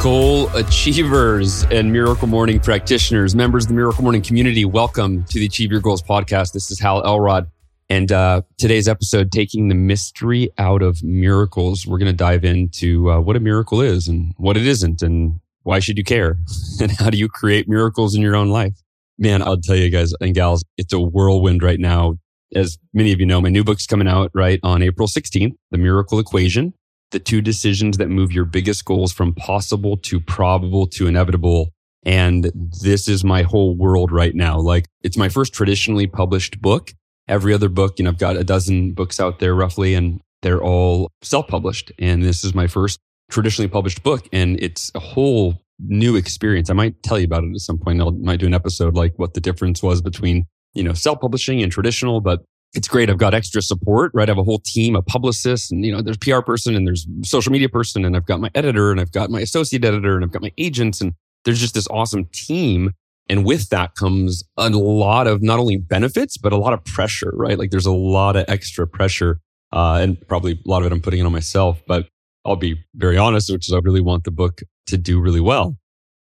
goal 0.00 0.48
achievers 0.54 1.64
and 1.72 1.92
Miracle 1.92 2.28
Morning 2.28 2.60
practitioners, 2.60 3.34
members 3.34 3.64
of 3.64 3.68
the 3.68 3.74
Miracle 3.74 4.04
Morning 4.04 4.22
community, 4.22 4.64
welcome 4.64 5.24
to 5.24 5.40
the 5.40 5.46
Achieve 5.46 5.72
Your 5.72 5.80
Goals 5.80 6.02
podcast. 6.02 6.52
This 6.52 6.70
is 6.70 6.78
Hal 6.78 7.04
Elrod. 7.04 7.50
And 7.88 8.12
uh, 8.12 8.42
today's 8.58 8.86
episode, 8.86 9.32
taking 9.32 9.66
the 9.66 9.74
mystery 9.74 10.50
out 10.56 10.82
of 10.82 11.02
miracles, 11.02 11.84
we're 11.84 11.98
going 11.98 12.12
to 12.12 12.16
dive 12.16 12.44
into 12.44 13.10
uh, 13.10 13.20
what 13.20 13.34
a 13.34 13.40
miracle 13.40 13.80
is 13.80 14.06
and 14.06 14.34
what 14.36 14.56
it 14.56 14.68
isn't, 14.68 15.02
and 15.02 15.40
why 15.64 15.80
should 15.80 15.98
you 15.98 16.04
care, 16.04 16.38
and 16.80 16.92
how 16.92 17.10
do 17.10 17.18
you 17.18 17.28
create 17.28 17.68
miracles 17.68 18.14
in 18.14 18.22
your 18.22 18.36
own 18.36 18.50
life. 18.50 18.80
Man, 19.18 19.42
I'll 19.42 19.60
tell 19.60 19.74
you 19.74 19.90
guys 19.90 20.14
and 20.20 20.32
gals, 20.32 20.64
it's 20.76 20.92
a 20.92 21.00
whirlwind 21.00 21.60
right 21.60 21.80
now. 21.80 22.18
As 22.54 22.78
many 22.94 23.12
of 23.12 23.18
you 23.18 23.26
know, 23.26 23.40
my 23.40 23.48
new 23.48 23.64
book's 23.64 23.86
coming 23.86 24.06
out 24.06 24.30
right 24.32 24.60
on 24.62 24.80
April 24.80 25.08
16th, 25.08 25.56
The 25.72 25.78
Miracle 25.78 26.20
Equation 26.20 26.72
the 27.10 27.18
two 27.18 27.40
decisions 27.40 27.96
that 27.98 28.08
move 28.08 28.32
your 28.32 28.44
biggest 28.44 28.84
goals 28.84 29.12
from 29.12 29.34
possible 29.34 29.96
to 29.96 30.20
probable 30.20 30.86
to 30.86 31.06
inevitable. 31.06 31.70
And 32.04 32.50
this 32.82 33.08
is 33.08 33.24
my 33.24 33.42
whole 33.42 33.74
world 33.74 34.12
right 34.12 34.34
now. 34.34 34.58
Like 34.58 34.86
it's 35.02 35.16
my 35.16 35.28
first 35.28 35.52
traditionally 35.52 36.06
published 36.06 36.60
book. 36.60 36.92
Every 37.26 37.52
other 37.52 37.68
book, 37.68 37.98
you 37.98 38.04
know, 38.04 38.10
I've 38.10 38.18
got 38.18 38.36
a 38.36 38.44
dozen 38.44 38.92
books 38.92 39.20
out 39.20 39.38
there 39.38 39.54
roughly, 39.54 39.94
and 39.94 40.20
they're 40.42 40.62
all 40.62 41.10
self 41.22 41.46
published. 41.48 41.92
And 41.98 42.22
this 42.22 42.44
is 42.44 42.54
my 42.54 42.66
first 42.66 43.00
traditionally 43.30 43.68
published 43.68 44.02
book. 44.02 44.26
And 44.32 44.60
it's 44.62 44.90
a 44.94 45.00
whole 45.00 45.60
new 45.78 46.16
experience. 46.16 46.70
I 46.70 46.74
might 46.74 47.02
tell 47.02 47.18
you 47.18 47.26
about 47.26 47.44
it 47.44 47.50
at 47.50 47.60
some 47.60 47.78
point. 47.78 48.00
I 48.00 48.10
might 48.10 48.40
do 48.40 48.46
an 48.46 48.54
episode 48.54 48.94
like 48.94 49.14
what 49.18 49.34
the 49.34 49.40
difference 49.40 49.82
was 49.82 50.00
between, 50.00 50.46
you 50.74 50.82
know, 50.82 50.94
self 50.94 51.20
publishing 51.20 51.62
and 51.62 51.70
traditional, 51.70 52.20
but 52.20 52.42
it's 52.74 52.88
great. 52.88 53.08
I've 53.08 53.18
got 53.18 53.34
extra 53.34 53.62
support, 53.62 54.12
right? 54.14 54.28
I 54.28 54.30
have 54.30 54.38
a 54.38 54.44
whole 54.44 54.60
team, 54.64 54.94
a 54.94 55.02
publicist, 55.02 55.72
and 55.72 55.84
you 55.84 55.92
know, 55.92 56.02
there's 56.02 56.18
PR 56.18 56.40
person 56.40 56.74
and 56.74 56.86
there's 56.86 57.06
social 57.24 57.50
media 57.50 57.68
person, 57.68 58.04
and 58.04 58.16
I've 58.16 58.26
got 58.26 58.40
my 58.40 58.50
editor 58.54 58.90
and 58.90 59.00
I've 59.00 59.12
got 59.12 59.30
my 59.30 59.40
associate 59.40 59.84
editor 59.84 60.14
and 60.14 60.24
I've 60.24 60.32
got 60.32 60.42
my 60.42 60.52
agents, 60.58 61.00
and 61.00 61.14
there's 61.44 61.60
just 61.60 61.74
this 61.74 61.88
awesome 61.88 62.26
team. 62.26 62.92
And 63.30 63.44
with 63.44 63.68
that 63.68 63.94
comes 63.94 64.42
a 64.56 64.70
lot 64.70 65.26
of 65.26 65.42
not 65.42 65.58
only 65.58 65.76
benefits, 65.76 66.38
but 66.38 66.52
a 66.52 66.56
lot 66.56 66.72
of 66.72 66.82
pressure, 66.84 67.30
right? 67.34 67.58
Like 67.58 67.70
there's 67.70 67.86
a 67.86 67.92
lot 67.92 68.36
of 68.36 68.46
extra 68.48 68.86
pressure. 68.86 69.40
Uh, 69.70 69.98
and 70.00 70.26
probably 70.28 70.52
a 70.52 70.68
lot 70.68 70.80
of 70.80 70.86
it 70.86 70.92
I'm 70.92 71.02
putting 71.02 71.20
it 71.20 71.26
on 71.26 71.32
myself, 71.32 71.82
but 71.86 72.08
I'll 72.46 72.56
be 72.56 72.82
very 72.94 73.18
honest, 73.18 73.52
which 73.52 73.68
is 73.68 73.74
I 73.74 73.80
really 73.82 74.00
want 74.00 74.24
the 74.24 74.30
book 74.30 74.62
to 74.86 74.96
do 74.96 75.20
really 75.20 75.40
well. 75.40 75.76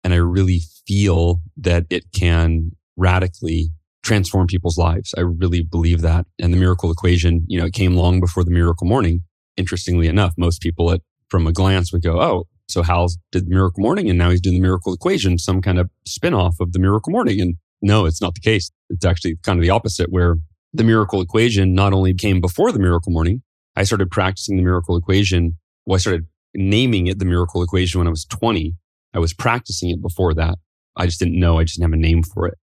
And 0.03 0.13
I 0.13 0.17
really 0.17 0.61
feel 0.87 1.41
that 1.57 1.85
it 1.91 2.05
can 2.11 2.71
radically 2.97 3.69
transform 4.05 4.47
people's 4.47 4.77
lives. 4.77 5.13
I 5.17 5.21
really 5.21 5.63
believe 5.63 6.01
that. 6.01 6.25
And 6.39 6.53
the 6.53 6.57
miracle 6.57 6.91
equation, 6.91 7.43
you 7.47 7.59
know, 7.59 7.65
it 7.65 7.73
came 7.73 7.95
long 7.95 8.21
before 8.21 8.43
the 8.43 8.51
miracle 8.51 8.87
morning. 8.87 9.23
Interestingly 9.57 10.07
enough, 10.07 10.33
most 10.37 10.61
people 10.61 10.91
at, 10.91 11.01
from 11.29 11.47
a 11.47 11.51
glance 11.51 11.91
would 11.91 12.03
go, 12.03 12.21
Oh, 12.21 12.45
so 12.67 12.83
Hal 12.83 13.09
did 13.31 13.47
the 13.47 13.49
miracle 13.49 13.81
morning 13.81 14.09
and 14.09 14.17
now 14.17 14.29
he's 14.29 14.41
doing 14.41 14.55
the 14.55 14.61
miracle 14.61 14.93
equation, 14.93 15.37
some 15.37 15.61
kind 15.61 15.79
of 15.79 15.89
spin-off 16.07 16.59
of 16.59 16.71
the 16.71 16.79
miracle 16.79 17.11
morning. 17.11 17.41
And 17.41 17.55
no, 17.81 18.05
it's 18.05 18.21
not 18.21 18.35
the 18.35 18.41
case. 18.41 18.71
It's 18.89 19.05
actually 19.05 19.37
kind 19.43 19.59
of 19.59 19.63
the 19.63 19.71
opposite 19.71 20.11
where 20.11 20.37
the 20.71 20.83
miracle 20.83 21.21
equation 21.21 21.73
not 21.73 21.93
only 21.93 22.13
came 22.13 22.41
before 22.41 22.71
the 22.71 22.79
miracle 22.79 23.11
morning, 23.11 23.41
I 23.75 23.83
started 23.83 24.11
practicing 24.11 24.55
the 24.55 24.63
miracle 24.63 24.95
equation. 24.95 25.57
Well, 25.85 25.95
I 25.95 25.99
started 25.99 26.25
naming 26.53 27.07
it 27.07 27.19
the 27.19 27.25
miracle 27.25 27.61
equation 27.63 27.99
when 27.99 28.07
I 28.07 28.11
was 28.11 28.25
20. 28.25 28.73
I 29.13 29.19
was 29.19 29.33
practicing 29.33 29.89
it 29.89 30.01
before 30.01 30.33
that. 30.35 30.57
I 30.95 31.05
just 31.05 31.19
didn't 31.19 31.39
know. 31.39 31.59
I 31.59 31.63
just 31.63 31.77
didn't 31.77 31.91
have 31.91 31.99
a 31.99 32.01
name 32.01 32.23
for 32.23 32.47
it 32.47 32.57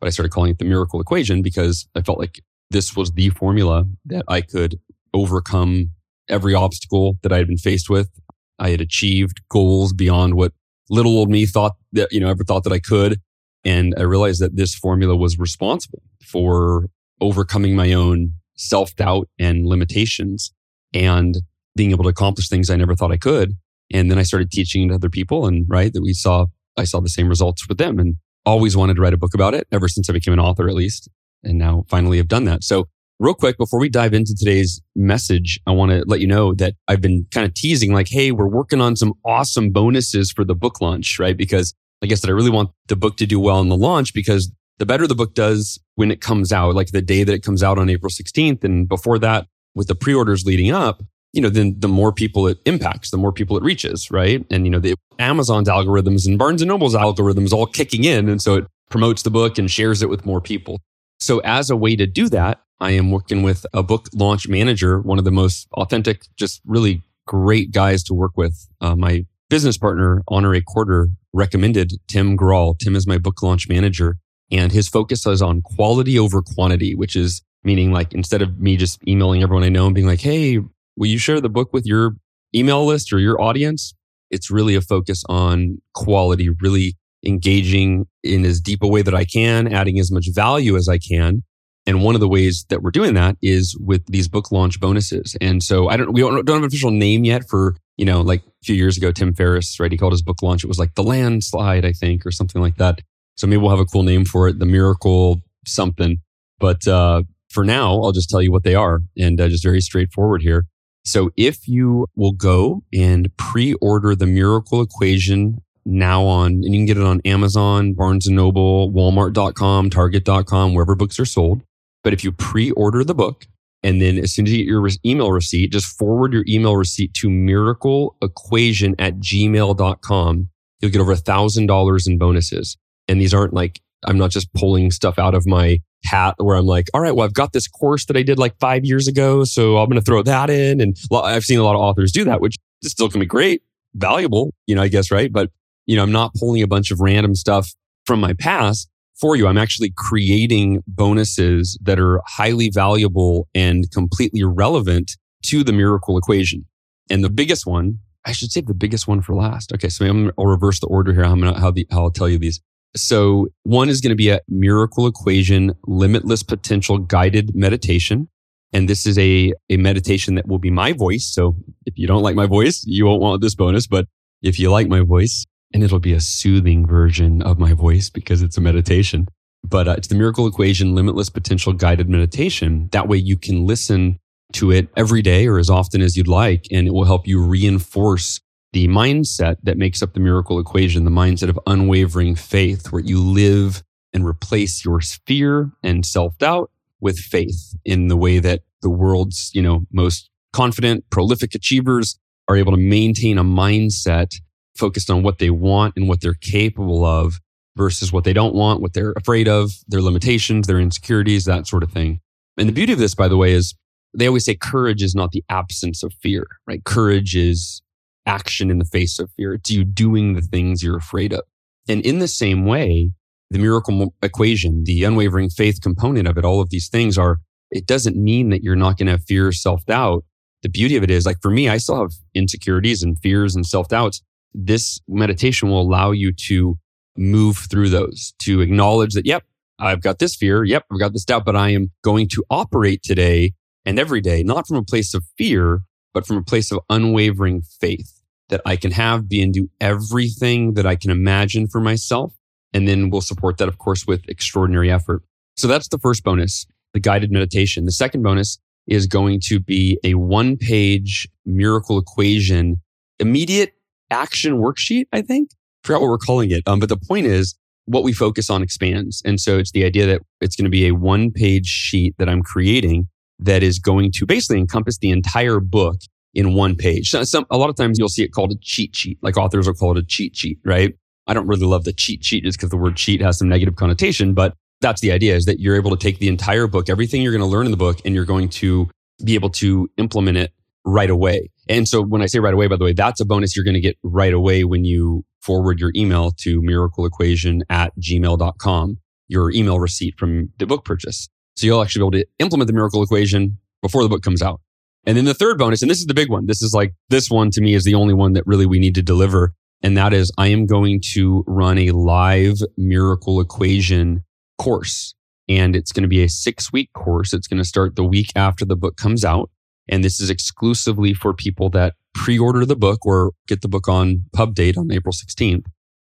but 0.00 0.06
I 0.06 0.10
started 0.10 0.30
calling 0.30 0.50
it 0.50 0.58
the 0.58 0.64
miracle 0.64 1.00
equation 1.00 1.42
because 1.42 1.88
I 1.94 2.02
felt 2.02 2.18
like 2.18 2.40
this 2.70 2.96
was 2.96 3.12
the 3.12 3.30
formula 3.30 3.84
that 4.06 4.24
I 4.28 4.40
could 4.40 4.78
overcome 5.14 5.90
every 6.28 6.54
obstacle 6.54 7.18
that 7.22 7.32
I 7.32 7.38
had 7.38 7.46
been 7.46 7.58
faced 7.58 7.88
with. 7.88 8.10
I 8.58 8.70
had 8.70 8.80
achieved 8.80 9.40
goals 9.48 9.92
beyond 9.92 10.34
what 10.34 10.52
little 10.90 11.16
old 11.16 11.30
me 11.30 11.46
thought 11.46 11.76
that, 11.92 12.12
you 12.12 12.20
know, 12.20 12.28
ever 12.28 12.44
thought 12.44 12.64
that 12.64 12.72
I 12.72 12.78
could. 12.78 13.20
And 13.64 13.94
I 13.98 14.02
realized 14.02 14.40
that 14.40 14.56
this 14.56 14.74
formula 14.74 15.16
was 15.16 15.38
responsible 15.38 16.02
for 16.24 16.88
overcoming 17.20 17.74
my 17.74 17.92
own 17.92 18.34
self 18.56 18.94
doubt 18.96 19.28
and 19.38 19.66
limitations 19.66 20.52
and 20.94 21.38
being 21.76 21.90
able 21.90 22.04
to 22.04 22.10
accomplish 22.10 22.48
things 22.48 22.70
I 22.70 22.76
never 22.76 22.94
thought 22.94 23.12
I 23.12 23.16
could. 23.16 23.54
And 23.92 24.10
then 24.10 24.18
I 24.18 24.22
started 24.22 24.50
teaching 24.50 24.88
to 24.88 24.94
other 24.94 25.08
people 25.08 25.46
and 25.46 25.64
right 25.68 25.92
that 25.92 26.02
we 26.02 26.12
saw, 26.12 26.46
I 26.76 26.84
saw 26.84 27.00
the 27.00 27.08
same 27.08 27.28
results 27.28 27.68
with 27.68 27.78
them. 27.78 27.98
And 27.98 28.16
always 28.44 28.76
wanted 28.76 28.94
to 28.94 29.02
write 29.02 29.14
a 29.14 29.18
book 29.18 29.34
about 29.34 29.54
it 29.54 29.66
ever 29.72 29.88
since 29.88 30.08
I 30.08 30.12
became 30.12 30.32
an 30.32 30.40
author, 30.40 30.68
at 30.68 30.74
least. 30.74 31.08
And 31.44 31.58
now 31.58 31.84
finally 31.88 32.16
have 32.18 32.28
done 32.28 32.44
that. 32.44 32.64
So 32.64 32.88
real 33.18 33.34
quick, 33.34 33.58
before 33.58 33.78
we 33.78 33.88
dive 33.88 34.14
into 34.14 34.34
today's 34.34 34.80
message, 34.96 35.60
I 35.66 35.72
want 35.72 35.92
to 35.92 36.04
let 36.06 36.20
you 36.20 36.26
know 36.26 36.54
that 36.54 36.74
I've 36.88 37.00
been 37.00 37.26
kind 37.30 37.46
of 37.46 37.54
teasing 37.54 37.92
like, 37.92 38.08
Hey, 38.08 38.32
we're 38.32 38.48
working 38.48 38.80
on 38.80 38.96
some 38.96 39.14
awesome 39.24 39.70
bonuses 39.70 40.30
for 40.30 40.44
the 40.44 40.54
book 40.54 40.80
launch, 40.80 41.18
right? 41.18 41.36
Because 41.36 41.74
like 42.02 42.12
I 42.12 42.14
said, 42.14 42.30
I 42.30 42.34
really 42.34 42.50
want 42.50 42.70
the 42.86 42.96
book 42.96 43.16
to 43.18 43.26
do 43.26 43.40
well 43.40 43.60
in 43.60 43.68
the 43.68 43.76
launch 43.76 44.14
because 44.14 44.52
the 44.78 44.86
better 44.86 45.06
the 45.06 45.14
book 45.14 45.34
does 45.34 45.78
when 45.96 46.10
it 46.10 46.20
comes 46.20 46.52
out, 46.52 46.74
like 46.74 46.92
the 46.92 47.02
day 47.02 47.24
that 47.24 47.32
it 47.32 47.42
comes 47.42 47.62
out 47.62 47.78
on 47.78 47.90
April 47.90 48.10
16th. 48.10 48.62
And 48.62 48.88
before 48.88 49.18
that, 49.18 49.46
with 49.74 49.88
the 49.88 49.94
pre-orders 49.94 50.44
leading 50.44 50.70
up, 50.70 51.02
you 51.32 51.40
know, 51.40 51.48
then 51.48 51.76
the 51.78 51.88
more 51.88 52.12
people 52.12 52.46
it 52.46 52.58
impacts, 52.64 53.10
the 53.10 53.18
more 53.18 53.32
people 53.32 53.56
it 53.56 53.62
reaches, 53.62 54.10
right? 54.10 54.44
And, 54.50 54.64
you 54.64 54.70
know, 54.70 54.78
the 54.78 54.94
Amazon's 55.18 55.68
algorithms 55.68 56.26
and 56.26 56.38
Barnes 56.38 56.62
and 56.62 56.68
Noble's 56.68 56.94
algorithms 56.94 57.52
all 57.52 57.66
kicking 57.66 58.04
in. 58.04 58.28
And 58.28 58.40
so 58.40 58.56
it 58.56 58.66
promotes 58.90 59.22
the 59.22 59.30
book 59.30 59.58
and 59.58 59.70
shares 59.70 60.02
it 60.02 60.08
with 60.08 60.24
more 60.24 60.40
people. 60.40 60.80
So 61.20 61.40
as 61.40 61.68
a 61.68 61.76
way 61.76 61.96
to 61.96 62.06
do 62.06 62.28
that, 62.30 62.60
I 62.80 62.92
am 62.92 63.10
working 63.10 63.42
with 63.42 63.66
a 63.72 63.82
book 63.82 64.06
launch 64.14 64.48
manager, 64.48 65.00
one 65.00 65.18
of 65.18 65.24
the 65.24 65.32
most 65.32 65.68
authentic, 65.72 66.22
just 66.36 66.62
really 66.64 67.02
great 67.26 67.72
guys 67.72 68.02
to 68.04 68.14
work 68.14 68.36
with. 68.36 68.68
Uh, 68.80 68.94
my 68.94 69.26
business 69.50 69.76
partner, 69.76 70.22
Honorée 70.30 70.64
Corder, 70.64 71.08
recommended 71.32 71.92
Tim 72.06 72.36
Grahl. 72.36 72.78
Tim 72.78 72.96
is 72.96 73.06
my 73.06 73.18
book 73.18 73.42
launch 73.42 73.68
manager 73.68 74.16
and 74.50 74.72
his 74.72 74.88
focus 74.88 75.26
is 75.26 75.42
on 75.42 75.62
quality 75.62 76.18
over 76.18 76.42
quantity, 76.42 76.94
which 76.94 77.16
is 77.16 77.42
meaning 77.64 77.92
like 77.92 78.12
instead 78.14 78.40
of 78.40 78.58
me 78.58 78.76
just 78.76 79.06
emailing 79.06 79.42
everyone 79.42 79.64
I 79.64 79.68
know 79.68 79.86
and 79.86 79.94
being 79.94 80.06
like, 80.06 80.20
Hey, 80.20 80.60
will 80.98 81.06
you 81.06 81.18
share 81.18 81.40
the 81.40 81.48
book 81.48 81.72
with 81.72 81.86
your 81.86 82.16
email 82.54 82.84
list 82.84 83.12
or 83.12 83.18
your 83.18 83.40
audience? 83.40 83.94
It's 84.30 84.50
really 84.50 84.74
a 84.74 84.80
focus 84.80 85.22
on 85.28 85.80
quality, 85.94 86.50
really 86.60 86.96
engaging 87.24 88.06
in 88.22 88.44
as 88.44 88.60
deep 88.60 88.82
a 88.82 88.88
way 88.88 89.02
that 89.02 89.14
I 89.14 89.24
can, 89.24 89.72
adding 89.72 89.98
as 89.98 90.10
much 90.12 90.26
value 90.34 90.76
as 90.76 90.88
I 90.88 90.98
can. 90.98 91.42
And 91.86 92.02
one 92.02 92.14
of 92.14 92.20
the 92.20 92.28
ways 92.28 92.66
that 92.68 92.82
we're 92.82 92.90
doing 92.90 93.14
that 93.14 93.36
is 93.40 93.76
with 93.80 94.04
these 94.06 94.28
book 94.28 94.52
launch 94.52 94.78
bonuses. 94.78 95.36
And 95.40 95.62
so 95.62 95.88
I 95.88 95.96
don't, 95.96 96.12
we 96.12 96.20
don't, 96.20 96.44
don't 96.44 96.56
have 96.56 96.62
an 96.64 96.66
official 96.66 96.90
name 96.90 97.24
yet 97.24 97.48
for, 97.48 97.76
you 97.96 98.04
know, 98.04 98.20
like 98.20 98.40
a 98.40 98.64
few 98.64 98.74
years 98.74 98.98
ago, 98.98 99.10
Tim 99.10 99.34
Ferriss, 99.34 99.80
right? 99.80 99.90
He 99.90 99.96
called 99.96 100.12
his 100.12 100.22
book 100.22 100.42
launch. 100.42 100.62
It 100.62 100.68
was 100.68 100.78
like 100.78 100.94
the 100.96 101.02
landslide, 101.02 101.86
I 101.86 101.92
think, 101.92 102.26
or 102.26 102.30
something 102.30 102.60
like 102.60 102.76
that. 102.76 103.00
So 103.36 103.46
maybe 103.46 103.62
we'll 103.62 103.70
have 103.70 103.78
a 103.78 103.86
cool 103.86 104.02
name 104.02 104.24
for 104.24 104.48
it, 104.48 104.58
the 104.58 104.66
miracle 104.66 105.40
something. 105.66 106.18
But, 106.58 106.86
uh, 106.86 107.22
for 107.48 107.64
now, 107.64 108.02
I'll 108.02 108.12
just 108.12 108.28
tell 108.28 108.42
you 108.42 108.52
what 108.52 108.64
they 108.64 108.74
are 108.74 109.00
and 109.16 109.40
uh, 109.40 109.48
just 109.48 109.64
very 109.64 109.80
straightforward 109.80 110.42
here. 110.42 110.66
So 111.08 111.30
if 111.38 111.66
you 111.66 112.06
will 112.16 112.32
go 112.32 112.82
and 112.92 113.34
pre-order 113.38 114.14
the 114.14 114.26
miracle 114.26 114.82
equation 114.82 115.62
now 115.86 116.24
on, 116.24 116.52
and 116.52 116.64
you 116.66 116.80
can 116.80 116.84
get 116.84 116.98
it 116.98 117.02
on 117.02 117.22
Amazon, 117.24 117.94
Barnes 117.94 118.26
and 118.26 118.36
Noble, 118.36 118.92
Walmart.com, 118.92 119.88
Target.com, 119.88 120.74
wherever 120.74 120.94
books 120.94 121.18
are 121.18 121.24
sold. 121.24 121.62
But 122.04 122.12
if 122.12 122.22
you 122.22 122.30
pre-order 122.30 123.04
the 123.04 123.14
book 123.14 123.46
and 123.82 124.02
then 124.02 124.18
as 124.18 124.34
soon 124.34 124.46
as 124.46 124.52
you 124.52 124.58
get 124.58 124.66
your 124.66 124.86
email 125.06 125.32
receipt, 125.32 125.72
just 125.72 125.96
forward 125.96 126.34
your 126.34 126.44
email 126.46 126.76
receipt 126.76 127.14
to 127.14 127.28
miracleequation 127.28 128.94
at 128.98 129.18
gmail.com. 129.18 130.48
You'll 130.80 130.90
get 130.90 131.00
over 131.00 131.12
a 131.12 131.16
thousand 131.16 131.68
dollars 131.68 132.06
in 132.06 132.18
bonuses. 132.18 132.76
And 133.08 133.18
these 133.18 133.32
aren't 133.32 133.54
like, 133.54 133.80
I'm 134.06 134.18
not 134.18 134.30
just 134.30 134.52
pulling 134.54 134.90
stuff 134.90 135.18
out 135.18 135.34
of 135.34 135.46
my 135.46 135.78
hat 136.04 136.34
where 136.38 136.56
I'm 136.56 136.66
like, 136.66 136.88
all 136.94 137.00
right, 137.00 137.14
well, 137.14 137.26
I've 137.26 137.34
got 137.34 137.52
this 137.52 137.66
course 137.66 138.06
that 138.06 138.16
I 138.16 138.22
did 138.22 138.38
like 138.38 138.58
five 138.58 138.84
years 138.84 139.08
ago. 139.08 139.44
So 139.44 139.78
I'm 139.78 139.88
going 139.88 140.00
to 140.00 140.04
throw 140.04 140.22
that 140.22 140.50
in. 140.50 140.80
And 140.80 140.96
I've 141.12 141.44
seen 141.44 141.58
a 141.58 141.64
lot 141.64 141.74
of 141.74 141.80
authors 141.80 142.12
do 142.12 142.24
that, 142.24 142.40
which 142.40 142.56
still 142.84 143.08
can 143.08 143.20
be 143.20 143.26
great, 143.26 143.62
valuable, 143.94 144.54
you 144.66 144.74
know, 144.74 144.82
I 144.82 144.88
guess, 144.88 145.10
right? 145.10 145.32
But, 145.32 145.50
you 145.86 145.96
know, 145.96 146.02
I'm 146.02 146.12
not 146.12 146.34
pulling 146.34 146.62
a 146.62 146.68
bunch 146.68 146.90
of 146.90 147.00
random 147.00 147.34
stuff 147.34 147.68
from 148.06 148.20
my 148.20 148.34
past 148.34 148.88
for 149.20 149.34
you. 149.34 149.48
I'm 149.48 149.58
actually 149.58 149.92
creating 149.96 150.82
bonuses 150.86 151.76
that 151.82 151.98
are 151.98 152.20
highly 152.26 152.70
valuable 152.70 153.48
and 153.54 153.90
completely 153.90 154.44
relevant 154.44 155.16
to 155.46 155.64
the 155.64 155.72
miracle 155.72 156.16
equation. 156.16 156.64
And 157.10 157.24
the 157.24 157.30
biggest 157.30 157.66
one 157.66 157.98
I 158.24 158.32
should 158.32 158.52
save 158.52 158.66
the 158.66 158.74
biggest 158.74 159.08
one 159.08 159.22
for 159.22 159.34
last. 159.34 159.72
Okay, 159.72 159.88
so 159.88 160.04
I'm, 160.04 160.30
I'll 160.38 160.44
reverse 160.44 160.80
the 160.80 160.86
order 160.86 161.14
here. 161.14 161.24
I'm 161.24 161.40
how, 161.42 161.70
the, 161.70 161.86
how 161.90 162.04
I'll 162.04 162.10
tell 162.10 162.28
you 162.28 162.38
these. 162.38 162.60
So 162.96 163.48
one 163.62 163.88
is 163.88 164.00
going 164.00 164.10
to 164.10 164.16
be 164.16 164.30
a 164.30 164.40
miracle 164.48 165.06
equation, 165.06 165.74
limitless 165.86 166.42
potential 166.42 166.98
guided 166.98 167.54
meditation. 167.54 168.28
And 168.72 168.88
this 168.88 169.06
is 169.06 169.18
a, 169.18 169.52
a 169.70 169.76
meditation 169.76 170.34
that 170.34 170.46
will 170.46 170.58
be 170.58 170.70
my 170.70 170.92
voice. 170.92 171.24
So 171.24 171.56
if 171.86 171.98
you 171.98 172.06
don't 172.06 172.22
like 172.22 172.34
my 172.34 172.46
voice, 172.46 172.84
you 172.86 173.06
won't 173.06 173.20
want 173.20 173.40
this 173.40 173.54
bonus. 173.54 173.86
But 173.86 174.06
if 174.42 174.58
you 174.58 174.70
like 174.70 174.88
my 174.88 175.00
voice, 175.00 175.44
and 175.74 175.82
it'll 175.82 175.98
be 175.98 176.14
a 176.14 176.20
soothing 176.20 176.86
version 176.86 177.42
of 177.42 177.58
my 177.58 177.74
voice 177.74 178.08
because 178.10 178.42
it's 178.42 178.56
a 178.56 178.60
meditation. 178.60 179.26
But 179.64 179.88
uh, 179.88 179.94
it's 179.98 180.08
the 180.08 180.14
miracle 180.14 180.46
equation, 180.46 180.94
limitless 180.94 181.28
potential 181.28 181.72
guided 181.72 182.08
meditation. 182.08 182.88
That 182.92 183.08
way 183.08 183.18
you 183.18 183.36
can 183.36 183.66
listen 183.66 184.18
to 184.54 184.70
it 184.70 184.88
every 184.96 185.20
day 185.20 185.46
or 185.46 185.58
as 185.58 185.68
often 185.68 186.00
as 186.00 186.16
you'd 186.16 186.28
like, 186.28 186.66
and 186.70 186.86
it 186.86 186.92
will 186.92 187.04
help 187.04 187.26
you 187.26 187.42
reinforce 187.42 188.40
the 188.72 188.88
mindset 188.88 189.56
that 189.62 189.78
makes 189.78 190.02
up 190.02 190.14
the 190.14 190.20
miracle 190.20 190.58
equation, 190.58 191.04
the 191.04 191.10
mindset 191.10 191.48
of 191.48 191.58
unwavering 191.66 192.34
faith, 192.34 192.92
where 192.92 193.02
you 193.02 193.20
live 193.20 193.82
and 194.12 194.26
replace 194.26 194.84
your 194.84 195.00
fear 195.26 195.70
and 195.82 196.04
self 196.04 196.36
doubt 196.38 196.70
with 197.00 197.18
faith 197.18 197.74
in 197.84 198.08
the 198.08 198.16
way 198.16 198.38
that 198.38 198.62
the 198.82 198.90
world's, 198.90 199.50
you 199.54 199.62
know, 199.62 199.86
most 199.92 200.30
confident, 200.52 201.08
prolific 201.10 201.54
achievers 201.54 202.18
are 202.48 202.56
able 202.56 202.72
to 202.72 202.78
maintain 202.78 203.38
a 203.38 203.44
mindset 203.44 204.34
focused 204.76 205.10
on 205.10 205.22
what 205.22 205.38
they 205.38 205.50
want 205.50 205.94
and 205.96 206.08
what 206.08 206.20
they're 206.20 206.34
capable 206.34 207.04
of 207.04 207.38
versus 207.76 208.12
what 208.12 208.24
they 208.24 208.32
don't 208.32 208.54
want, 208.54 208.80
what 208.80 208.92
they're 208.92 209.12
afraid 209.12 209.48
of, 209.48 209.72
their 209.88 210.02
limitations, 210.02 210.66
their 210.66 210.80
insecurities, 210.80 211.44
that 211.44 211.66
sort 211.66 211.82
of 211.82 211.92
thing. 211.92 212.20
And 212.56 212.68
the 212.68 212.72
beauty 212.72 212.92
of 212.92 212.98
this, 212.98 213.14
by 213.14 213.28
the 213.28 213.36
way, 213.36 213.52
is 213.52 213.74
they 214.14 214.26
always 214.26 214.44
say 214.44 214.54
courage 214.54 215.02
is 215.02 215.14
not 215.14 215.30
the 215.32 215.44
absence 215.48 216.02
of 216.02 216.12
fear, 216.14 216.46
right? 216.66 216.82
Courage 216.84 217.36
is 217.36 217.82
action 218.28 218.70
in 218.70 218.78
the 218.78 218.84
face 218.84 219.18
of 219.18 219.30
fear. 219.36 219.54
It's 219.54 219.70
you 219.70 219.82
doing 219.84 220.34
the 220.34 220.42
things 220.42 220.82
you're 220.82 220.98
afraid 220.98 221.32
of. 221.32 221.42
And 221.88 222.04
in 222.04 222.18
the 222.18 222.28
same 222.28 222.66
way, 222.66 223.10
the 223.50 223.58
miracle 223.58 224.14
equation, 224.22 224.84
the 224.84 225.02
unwavering 225.04 225.48
faith 225.48 225.80
component 225.80 226.28
of 226.28 226.36
it, 226.36 226.44
all 226.44 226.60
of 226.60 226.68
these 226.68 226.88
things 226.88 227.16
are, 227.16 227.38
it 227.70 227.86
doesn't 227.86 228.16
mean 228.16 228.50
that 228.50 228.62
you're 228.62 228.76
not 228.76 228.98
going 228.98 229.06
to 229.06 229.12
have 229.12 229.24
fear, 229.24 229.50
self 229.50 229.84
doubt. 229.86 230.24
The 230.62 230.68
beauty 230.68 230.96
of 230.96 231.02
it 231.02 231.10
is 231.10 231.24
like 231.24 231.38
for 231.40 231.50
me, 231.50 231.68
I 231.68 231.78
still 231.78 232.00
have 232.02 232.12
insecurities 232.34 233.02
and 233.02 233.18
fears 233.20 233.56
and 233.56 233.64
self 233.64 233.88
doubts. 233.88 234.20
This 234.52 235.00
meditation 235.08 235.70
will 235.70 235.80
allow 235.80 236.10
you 236.10 236.32
to 236.32 236.78
move 237.16 237.56
through 237.70 237.88
those, 237.88 238.34
to 238.40 238.60
acknowledge 238.60 239.14
that, 239.14 239.26
yep, 239.26 239.44
I've 239.78 240.02
got 240.02 240.18
this 240.18 240.36
fear. 240.36 240.64
Yep, 240.64 240.84
I've 240.92 240.98
got 240.98 241.12
this 241.12 241.24
doubt, 241.24 241.44
but 241.44 241.56
I 241.56 241.70
am 241.70 241.92
going 242.02 242.28
to 242.28 242.44
operate 242.50 243.02
today 243.02 243.54
and 243.86 243.98
every 243.98 244.20
day, 244.20 244.42
not 244.42 244.66
from 244.66 244.76
a 244.76 244.82
place 244.82 245.14
of 245.14 245.24
fear, 245.38 245.80
but 246.12 246.26
from 246.26 246.36
a 246.36 246.42
place 246.42 246.70
of 246.72 246.80
unwavering 246.90 247.62
faith 247.62 248.17
that 248.48 248.60
I 248.64 248.76
can 248.76 248.92
have, 248.92 249.28
be 249.28 249.42
and 249.42 249.52
do 249.52 249.68
everything 249.80 250.74
that 250.74 250.86
I 250.86 250.96
can 250.96 251.10
imagine 251.10 251.68
for 251.68 251.80
myself. 251.80 252.34
And 252.72 252.86
then 252.86 253.10
we'll 253.10 253.20
support 253.20 253.58
that, 253.58 253.68
of 253.68 253.78
course, 253.78 254.06
with 254.06 254.28
extraordinary 254.28 254.90
effort. 254.90 255.22
So 255.56 255.66
that's 255.68 255.88
the 255.88 255.98
first 255.98 256.22
bonus, 256.24 256.66
the 256.92 257.00
guided 257.00 257.30
meditation. 257.30 257.84
The 257.84 257.92
second 257.92 258.22
bonus 258.22 258.58
is 258.86 259.06
going 259.06 259.40
to 259.44 259.60
be 259.60 259.98
a 260.04 260.14
one 260.14 260.56
page 260.56 261.28
miracle 261.44 261.98
equation, 261.98 262.76
immediate 263.18 263.74
action 264.10 264.58
worksheet, 264.58 265.06
I 265.12 265.22
think. 265.22 265.50
I 265.84 265.86
forgot 265.86 266.00
what 266.02 266.08
we're 266.08 266.18
calling 266.18 266.50
it. 266.50 266.62
Um, 266.66 266.80
but 266.80 266.88
the 266.88 266.96
point 266.96 267.26
is 267.26 267.54
what 267.84 268.04
we 268.04 268.12
focus 268.12 268.50
on 268.50 268.62
expands. 268.62 269.22
And 269.24 269.40
so 269.40 269.58
it's 269.58 269.72
the 269.72 269.84
idea 269.84 270.06
that 270.06 270.22
it's 270.40 270.56
going 270.56 270.64
to 270.64 270.70
be 270.70 270.86
a 270.86 270.92
one 270.92 271.30
page 271.30 271.66
sheet 271.66 272.14
that 272.18 272.28
I'm 272.28 272.42
creating 272.42 273.08
that 273.38 273.62
is 273.62 273.78
going 273.78 274.12
to 274.12 274.26
basically 274.26 274.58
encompass 274.58 274.98
the 274.98 275.10
entire 275.10 275.60
book 275.60 275.96
in 276.34 276.54
one 276.54 276.76
page. 276.76 277.10
So 277.10 277.24
some, 277.24 277.46
a 277.50 277.56
lot 277.56 277.70
of 277.70 277.76
times 277.76 277.98
you'll 277.98 278.08
see 278.08 278.22
it 278.22 278.32
called 278.32 278.52
a 278.52 278.56
cheat 278.60 278.94
sheet, 278.94 279.18
like 279.22 279.36
authors 279.36 279.66
will 279.66 279.74
call 279.74 279.92
it 279.92 279.98
a 279.98 280.06
cheat 280.06 280.36
sheet, 280.36 280.58
right? 280.64 280.94
I 281.26 281.34
don't 281.34 281.46
really 281.46 281.66
love 281.66 281.84
the 281.84 281.92
cheat 281.92 282.24
sheet 282.24 282.44
just 282.44 282.58
because 282.58 282.70
the 282.70 282.76
word 282.76 282.96
cheat 282.96 283.20
has 283.20 283.38
some 283.38 283.48
negative 283.48 283.76
connotation, 283.76 284.34
but 284.34 284.54
that's 284.80 285.00
the 285.00 285.12
idea 285.12 285.34
is 285.34 285.44
that 285.46 285.60
you're 285.60 285.76
able 285.76 285.90
to 285.90 285.96
take 285.96 286.18
the 286.18 286.28
entire 286.28 286.66
book, 286.66 286.88
everything 286.88 287.22
you're 287.22 287.32
going 287.32 287.42
to 287.42 287.46
learn 287.46 287.66
in 287.66 287.70
the 287.70 287.76
book, 287.76 288.00
and 288.04 288.14
you're 288.14 288.24
going 288.24 288.48
to 288.48 288.88
be 289.24 289.34
able 289.34 289.50
to 289.50 289.88
implement 289.96 290.38
it 290.38 290.52
right 290.84 291.10
away. 291.10 291.50
And 291.68 291.86
so 291.86 292.02
when 292.02 292.22
I 292.22 292.26
say 292.26 292.38
right 292.38 292.54
away, 292.54 292.66
by 292.66 292.76
the 292.76 292.84
way, 292.84 292.92
that's 292.92 293.20
a 293.20 293.24
bonus 293.24 293.54
you're 293.54 293.64
going 293.64 293.74
to 293.74 293.80
get 293.80 293.98
right 294.02 294.32
away 294.32 294.64
when 294.64 294.84
you 294.84 295.24
forward 295.42 295.80
your 295.80 295.92
email 295.94 296.30
to 296.38 296.62
miracleequation 296.62 297.60
at 297.68 297.92
gmail.com, 297.98 298.98
your 299.28 299.50
email 299.52 299.78
receipt 299.78 300.14
from 300.18 300.50
the 300.58 300.66
book 300.66 300.84
purchase. 300.84 301.28
So 301.56 301.66
you'll 301.66 301.82
actually 301.82 302.00
be 302.10 302.18
able 302.18 302.24
to 302.24 302.30
implement 302.38 302.68
the 302.68 302.72
miracle 302.72 303.02
equation 303.02 303.58
before 303.82 304.02
the 304.02 304.08
book 304.08 304.22
comes 304.22 304.42
out. 304.42 304.60
And 305.08 305.16
then 305.16 305.24
the 305.24 305.32
third 305.32 305.56
bonus, 305.56 305.80
and 305.80 305.90
this 305.90 306.00
is 306.00 306.06
the 306.06 306.12
big 306.12 306.28
one. 306.28 306.44
This 306.44 306.60
is 306.60 306.74
like, 306.74 306.92
this 307.08 307.30
one 307.30 307.50
to 307.52 307.62
me 307.62 307.72
is 307.72 307.84
the 307.84 307.94
only 307.94 308.12
one 308.12 308.34
that 308.34 308.46
really 308.46 308.66
we 308.66 308.78
need 308.78 308.94
to 308.96 309.02
deliver. 309.02 309.54
And 309.82 309.96
that 309.96 310.12
is 310.12 310.30
I 310.36 310.48
am 310.48 310.66
going 310.66 311.00
to 311.14 311.44
run 311.46 311.78
a 311.78 311.92
live 311.92 312.56
miracle 312.76 313.40
equation 313.40 314.22
course. 314.58 315.14
And 315.48 315.74
it's 315.74 315.92
going 315.92 316.02
to 316.02 316.08
be 316.08 316.22
a 316.22 316.28
six 316.28 316.70
week 316.74 316.92
course. 316.92 317.32
It's 317.32 317.46
going 317.46 317.56
to 317.56 317.64
start 317.64 317.96
the 317.96 318.04
week 318.04 318.32
after 318.36 318.66
the 318.66 318.76
book 318.76 318.98
comes 318.98 319.24
out. 319.24 319.48
And 319.88 320.04
this 320.04 320.20
is 320.20 320.28
exclusively 320.28 321.14
for 321.14 321.32
people 321.32 321.70
that 321.70 321.94
pre-order 322.12 322.66
the 322.66 322.76
book 322.76 323.06
or 323.06 323.32
get 323.46 323.62
the 323.62 323.68
book 323.68 323.88
on 323.88 324.26
pub 324.34 324.54
date 324.54 324.76
on 324.76 324.92
April 324.92 325.14
16th. 325.14 325.64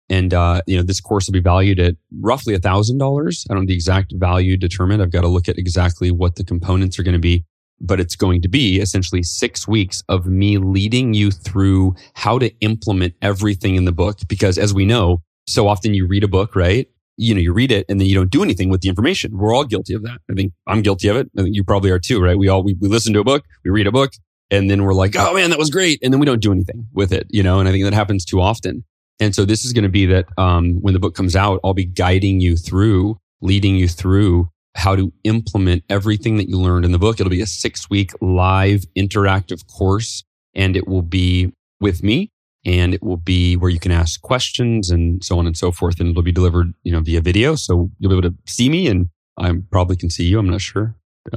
And, 0.09 0.33
uh, 0.33 0.63
you 0.69 0.77
know, 0.77 0.85
this 0.85 1.01
course 1.01 1.27
will 1.27 1.33
be 1.33 1.41
valued 1.41 1.81
at 1.81 1.97
roughly 2.21 2.55
a 2.55 2.61
thousand 2.61 2.99
dollars. 2.99 3.45
I 3.51 3.55
don't 3.55 3.63
have 3.63 3.69
the 3.69 3.75
exact 3.75 4.13
value 4.15 4.57
determined. 4.57 5.03
I've 5.03 5.11
got 5.11 5.23
to 5.23 5.29
look 5.29 5.49
at 5.49 5.59
exactly 5.59 6.13
what 6.13 6.37
the 6.37 6.45
components 6.45 7.01
are 7.01 7.03
going 7.03 7.15
to 7.15 7.19
be, 7.19 7.45
but 7.83 8.01
it's 8.01 8.17
going 8.17 8.41
to 8.43 8.49
be 8.49 8.81
essentially 8.81 9.23
six 9.23 9.67
weeks 9.69 10.03
of 10.09 10.27
me 10.27 10.57
leading 10.59 11.13
you 11.13 11.31
through 11.31 11.95
how 12.15 12.39
to 12.39 12.51
implement 12.61 13.15
everything 13.21 13.75
in 13.75 13.85
the 13.85 13.93
book. 13.93 14.21
Because 14.29 14.57
as 14.57 14.73
we 14.73 14.85
know, 14.85 15.21
so 15.47 15.69
often 15.69 15.93
you 15.93 16.07
read 16.07 16.25
a 16.25 16.29
book, 16.29 16.55
right? 16.55 16.89
You 17.19 17.35
know, 17.35 17.41
you 17.41 17.53
read 17.53 17.71
it 17.71 17.85
and 17.89 18.01
then 18.01 18.09
you 18.09 18.15
don't 18.15 18.31
do 18.31 18.43
anything 18.43 18.71
with 18.71 18.81
the 18.81 18.89
information. 18.89 19.37
We're 19.37 19.55
all 19.55 19.65
guilty 19.65 19.95
of 19.95 20.03
that. 20.05 20.19
I 20.31 20.35
think 20.35 20.53
I'm 20.67 20.81
guilty 20.83 21.09
of 21.09 21.17
it. 21.17 21.31
I 21.37 21.43
think 21.43 21.55
you 21.55 21.65
probably 21.65 21.91
are 21.91 21.99
too, 21.99 22.23
right? 22.23 22.39
We 22.39 22.49
all, 22.49 22.63
we, 22.63 22.75
we 22.81 22.89
listen 22.89 23.13
to 23.15 23.21
a 23.21 23.25
book, 23.25 23.45
we 23.65 23.71
read 23.71 23.87
a 23.87 23.93
book, 23.93 24.13
and 24.51 24.71
then 24.71 24.85
we're 24.85 24.95
like, 24.95 25.15
oh 25.17 25.35
man, 25.35 25.51
that 25.51 25.59
was 25.59 25.71
great. 25.71 25.99
And 26.03 26.13
then 26.13 26.21
we 26.21 26.27
don't 26.27 26.41
do 26.41 26.53
anything 26.53 26.87
with 26.93 27.13
it, 27.13 27.27
you 27.31 27.43
know, 27.43 27.59
and 27.59 27.69
I 27.69 27.73
think 27.73 27.85
that 27.85 27.93
happens 27.93 28.25
too 28.25 28.41
often. 28.41 28.85
And 29.21 29.35
so 29.35 29.45
this 29.45 29.65
is 29.65 29.73
going 29.73 29.85
to 29.85 29.91
be 29.91 30.07
that 30.07 30.27
um, 30.39 30.81
when 30.81 30.95
the 30.95 31.01
book 31.01 31.15
comes 31.15 31.37
out, 31.37 31.61
I'll 31.63 31.75
be 31.75 31.85
guiding 31.85 32.41
you 32.41 32.57
through, 32.57 33.19
leading 33.41 33.77
you 33.77 33.89
through 33.89 34.49
how 34.75 34.97
to 34.97 35.13
implement 35.25 35.85
everything 35.89 36.37
that 36.39 36.49
you 36.49 36.59
learned 36.59 36.85
in 36.85 36.93
the 36.93 36.99
book. 36.99 37.21
It'll 37.21 37.31
be 37.31 37.43
a 37.43 37.47
six 37.47 37.91
week 37.91 38.13
live 38.21 38.85
interactive 38.97 39.67
course 39.67 40.25
and 40.55 40.77
it 40.77 40.89
will 40.89 41.03
be 41.03 41.53
with 41.81 42.03
me 42.03 42.31
and 42.65 42.95
it 42.95 43.03
will 43.03 43.17
be 43.17 43.57
where 43.57 43.71
you 43.71 43.81
can 43.81 43.93
ask 43.93 44.21
questions 44.23 44.91
and 44.91 45.23
so 45.23 45.39
on 45.39 45.47
and 45.47 45.57
so 45.57 45.73
forth. 45.73 46.01
And 46.01 46.11
it'll 46.11 46.23
be 46.23 46.33
delivered, 46.33 46.73
you 46.85 46.93
know, 46.93 47.01
via 47.01 47.21
video. 47.21 47.55
So 47.55 47.91
you'll 47.99 48.11
be 48.11 48.17
able 48.17 48.31
to 48.31 48.37
see 48.47 48.69
me 48.69 48.87
and 48.87 49.09
I 49.39 49.53
probably 49.71 49.97
can 49.97 50.11
see 50.11 50.25
you. 50.25 50.39
I'm 50.39 50.49
not 50.49 50.61
sure. 50.61 50.95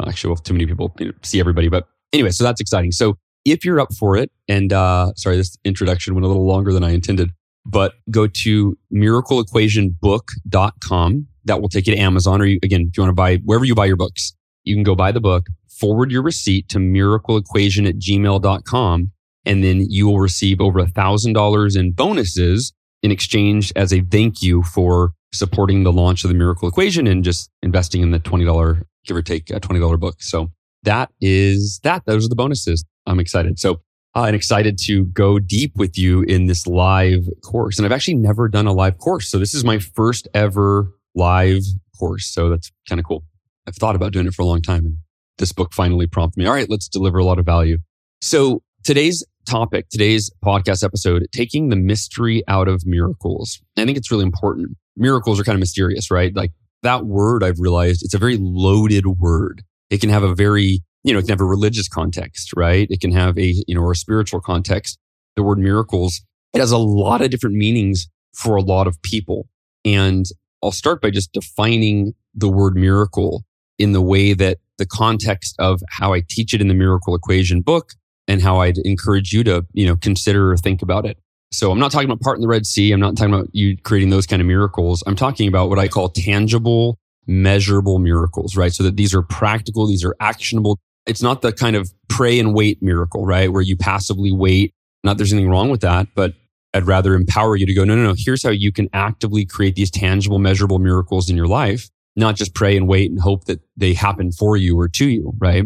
Actually, 0.08 0.30
well, 0.30 0.38
too 0.38 0.54
many 0.54 0.66
people 0.66 0.96
see 1.22 1.40
everybody, 1.40 1.70
but 1.70 1.88
anyway, 2.12 2.32
so 2.32 2.44
that's 2.44 2.60
exciting. 2.60 2.92
So 2.92 3.18
if 3.46 3.64
you're 3.64 3.80
up 3.80 3.94
for 3.94 4.18
it, 4.18 4.32
and 4.48 4.74
uh, 4.74 5.14
sorry, 5.16 5.38
this 5.38 5.56
introduction 5.64 6.16
went 6.16 6.26
a 6.26 6.28
little 6.28 6.48
longer 6.48 6.74
than 6.74 6.84
I 6.84 6.90
intended, 6.92 7.30
but 7.66 7.94
go 8.10 8.28
to 8.28 8.78
miracleequationbook.com. 8.94 11.28
That 11.46 11.62
will 11.62 11.70
take 11.70 11.88
you 11.88 11.96
to 11.96 12.02
Amazon, 12.02 12.42
or 12.42 12.46
you, 12.46 12.60
again, 12.64 12.88
if 12.90 12.98
you 12.98 13.04
want 13.04 13.12
to 13.12 13.16
buy 13.16 13.38
wherever 13.38 13.66
you 13.66 13.76
buy 13.76 13.86
your 13.86 13.96
books, 13.96 14.34
you 14.64 14.76
can 14.76 14.84
go 14.84 14.96
buy 14.96 15.12
the 15.12 15.22
book, 15.22 15.48
forward 15.70 16.12
your 16.12 16.24
receipt 16.24 16.70
to 16.70 16.80
miracleequation 16.80 17.88
at 17.88 17.96
gmail.com, 17.96 19.12
and 19.46 19.64
then 19.64 19.86
you 19.90 20.08
will 20.08 20.20
receive 20.20 20.60
over 20.60 20.80
a 20.80 20.88
thousand 20.88 21.34
dollars 21.34 21.76
in 21.76 21.92
bonuses 21.92 22.74
in 23.04 23.12
exchange 23.12 23.72
as 23.76 23.94
a 23.94 24.02
thank 24.02 24.42
you 24.42 24.64
for 24.64 25.14
supporting 25.32 25.84
the 25.84 25.92
launch 25.92 26.24
of 26.24 26.30
the 26.30 26.34
miracle 26.36 26.68
equation 26.68 27.06
and 27.06 27.24
just 27.24 27.50
investing 27.62 28.02
in 28.02 28.12
the 28.12 28.20
$20, 28.20 28.82
give 29.06 29.18
or 29.18 29.22
take 29.22 29.50
a 29.52 29.60
$20 29.60 30.00
book. 30.00 30.16
So 30.20 30.52
that 30.84 31.12
is 31.22 31.80
that. 31.84 32.06
Those 32.06 32.26
are 32.26 32.30
the 32.30 32.36
bonuses. 32.36 32.84
I'm 33.06 33.20
excited. 33.20 33.60
So 33.60 33.82
uh, 34.16 34.24
and 34.24 34.36
excited 34.36 34.78
to 34.78 35.06
go 35.08 35.40
deep 35.40 35.74
with 35.76 35.98
you 35.98 36.22
in 36.22 36.46
this 36.46 36.66
live 36.66 37.28
course. 37.44 37.78
And 37.78 37.86
I've 37.86 37.92
actually 37.92 38.16
never 38.16 38.48
done 38.48 38.66
a 38.66 38.74
live 38.74 38.98
course. 38.98 39.30
So 39.30 39.38
this 39.38 39.54
is 39.54 39.66
my 39.66 39.78
first 39.78 40.28
ever 40.34 40.90
live 41.16 41.64
course. 41.98 42.32
So 42.34 42.50
that's 42.50 42.72
kind 42.88 43.00
of 43.00 43.06
cool. 43.06 43.24
I've 43.68 43.76
thought 43.76 43.96
about 43.96 44.12
doing 44.12 44.28
it 44.28 44.34
for 44.34 44.42
a 44.42 44.46
long 44.46 44.62
time. 44.62 44.86
And 44.86 44.98
this 45.38 45.52
book 45.52 45.74
finally 45.74 46.08
prompted 46.08 46.40
me. 46.40 46.46
All 46.46 46.54
right, 46.54 46.70
let's 46.70 46.88
deliver 46.88 47.18
a 47.18 47.26
lot 47.26 47.40
of 47.40 47.46
value. 47.46 47.78
So 48.22 48.62
today's 48.84 49.24
topic, 49.48 49.90
today's 49.90 50.32
podcast 50.44 50.84
episode, 50.84 51.28
taking 51.32 51.70
the 51.70 51.76
mystery 51.76 52.44
out 52.48 52.68
of 52.68 52.86
miracles. 52.86 53.62
I 53.78 53.86
think 53.86 53.98
it's 53.98 54.12
really 54.12 54.24
important. 54.24 54.78
Miracles 54.96 55.40
are 55.40 55.44
kind 55.44 55.56
of 55.56 55.60
mysterious, 55.60 56.12
right? 56.12 56.36
Like 56.36 56.52
that 56.84 57.06
word 57.06 57.44
I've 57.44 57.60
realized 57.60 58.04
it's 58.04 58.14
a 58.14 58.20
very 58.20 58.38
loaded 58.40 59.06
word. 59.08 59.64
It 59.90 60.02
can 60.02 60.10
have 60.10 60.24
a 60.24 60.34
very 60.34 60.82
you 61.06 61.14
know, 61.14 61.20
it 61.20 61.24
can 61.24 61.30
have 61.30 61.42
a 61.42 61.46
religious 61.46 61.88
context, 61.88 62.52
right? 62.56 62.88
It 62.90 63.00
can 63.00 63.12
have 63.12 63.38
a, 63.38 63.54
you 63.68 63.76
know, 63.76 63.82
or 63.82 63.92
a 63.92 63.96
spiritual 63.96 64.42
context. 64.42 64.98
The 65.36 65.44
word 65.44 65.60
miracles, 65.60 66.22
it 66.52 66.60
has 66.60 66.72
a 66.72 66.80
lot 66.80 67.22
of 67.22 67.30
different 67.30 67.56
meanings 67.56 68.08
for 68.34 68.56
a 68.56 68.62
lot 68.62 68.88
of 68.88 69.00
people. 69.04 69.48
And 69.86 70.26
I'll 70.66 70.72
start 70.72 71.02
by 71.02 71.12
just 71.12 71.32
defining 71.32 72.16
the 72.34 72.50
word 72.50 72.76
miracle 72.76 73.46
in 73.78 73.92
the 73.92 74.02
way 74.02 74.34
that 74.34 74.58
the 74.78 74.86
context 74.86 75.56
of 75.60 75.82
how 75.90 76.14
I 76.14 76.24
teach 76.28 76.54
it 76.54 76.62
in 76.62 76.68
the 76.68 76.74
miracle 76.74 77.16
equation 77.16 77.62
book 77.62 77.92
and 78.28 78.42
how 78.42 78.62
I'd 78.62 78.80
encourage 78.80 79.32
you 79.32 79.44
to, 79.44 79.66
you 79.74 79.86
know, 79.86 79.96
consider 79.96 80.52
or 80.52 80.58
think 80.58 80.82
about 80.82 81.06
it. 81.06 81.18
So 81.52 81.72
I'm 81.72 81.80
not 81.80 81.92
talking 81.92 82.10
about 82.10 82.20
part 82.22 82.38
in 82.38 82.42
the 82.42 82.48
Red 82.48 82.66
Sea. 82.66 82.92
I'm 82.92 83.00
not 83.00 83.16
talking 83.16 83.34
about 83.34 83.50
you 83.54 83.78
creating 83.78 84.10
those 84.10 84.26
kind 84.26 84.42
of 84.42 84.48
miracles. 84.48 85.04
I'm 85.06 85.16
talking 85.16 85.48
about 85.48 85.70
what 85.70 85.80
I 85.80 85.88
call 85.88 86.10
tangible, 86.10 86.98
measurable 87.28 88.00
miracles, 88.00 88.58
right? 88.58 88.74
So 88.74 88.84
that 88.84 88.98
these 88.98 89.14
are 89.14 89.22
practical, 89.22 89.88
these 89.88 90.04
are 90.04 90.16
actionable. 90.20 90.80
It's 91.06 91.22
not 91.22 91.44
the 91.44 91.54
kind 91.54 91.76
of 91.76 91.94
pray 92.10 92.40
and 92.40 92.54
wait 92.54 92.82
miracle, 92.82 93.26
right? 93.26 93.52
Where 93.52 93.62
you 93.62 93.78
passively 93.78 94.32
wait. 94.32 94.74
Not 95.04 95.18
there's 95.18 95.32
anything 95.32 95.52
wrong 95.52 95.70
with 95.70 95.82
that, 95.82 96.08
but 96.16 96.34
I'd 96.76 96.86
rather 96.86 97.16
empower 97.16 97.56
you 97.56 97.66
to 97.66 97.74
go, 97.74 97.86
no, 97.86 97.96
no, 97.96 98.04
no. 98.04 98.16
Here's 98.18 98.44
how 98.44 98.50
you 98.50 98.72
can 98.72 98.90
actively 98.92 99.46
create 99.46 99.76
these 99.76 99.90
tangible, 99.90 100.40
measurable 100.40 100.78
miracles 100.78 101.30
in 101.30 101.38
your 101.38 101.48
life, 101.48 101.90
not 102.18 102.36
just 102.36 102.54
pray 102.54 102.76
and 102.76 102.86
wait 102.86 103.10
and 103.10 103.22
hope 103.22 103.46
that 103.46 103.62
they 103.78 103.94
happen 103.94 104.34
for 104.34 104.58
you 104.58 104.78
or 104.78 104.90
to 104.90 105.08
you, 105.08 105.34
right? 105.38 105.64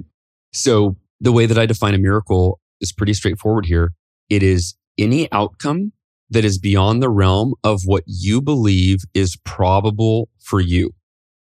So 0.53 0.97
the 1.19 1.31
way 1.31 1.47
that 1.47 1.57
I 1.57 1.65
define 1.65 1.95
a 1.95 1.97
miracle 1.97 2.59
is 2.79 2.91
pretty 2.91 3.15
straightforward 3.15 3.65
here. 3.65 3.93
It 4.29 4.43
is 4.43 4.75
any 4.99 5.31
outcome 5.31 5.93
that 6.29 6.45
is 6.45 6.59
beyond 6.59 7.01
the 7.01 7.09
realm 7.09 7.55
of 7.63 7.81
what 7.85 8.03
you 8.05 8.39
believe 8.39 8.99
is 9.15 9.35
probable 9.43 10.29
for 10.39 10.59
you. 10.59 10.91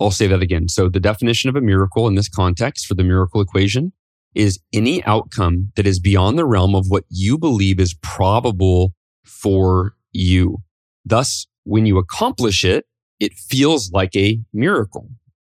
I'll 0.02 0.12
say 0.12 0.28
that 0.28 0.42
again. 0.42 0.68
So 0.68 0.90
the 0.90 1.00
definition 1.00 1.50
of 1.50 1.56
a 1.56 1.62
miracle 1.62 2.10
in 2.10 2.16
this 2.16 2.28
context 2.28 2.86
for 2.86 2.96
the 2.96 3.06
miracle 3.06 3.40
equation 3.40 3.94
is 4.34 4.60
any 4.74 5.02
outcome 5.06 5.72
that 5.78 5.88
is 5.88 6.02
beyond 6.02 6.38
the 6.38 6.46
realm 6.46 6.76
of 6.76 6.88
what 6.90 7.06
you 7.10 7.38
believe 7.38 7.80
is 7.80 7.94
probable 8.02 8.94
for 9.26 9.96
you. 10.12 10.60
Thus, 11.04 11.48
when 11.64 11.86
you 11.86 11.98
accomplish 11.98 12.64
it, 12.64 12.86
it 13.20 13.34
feels 13.34 13.92
like 13.92 14.16
a 14.16 14.40
miracle. 14.54 15.10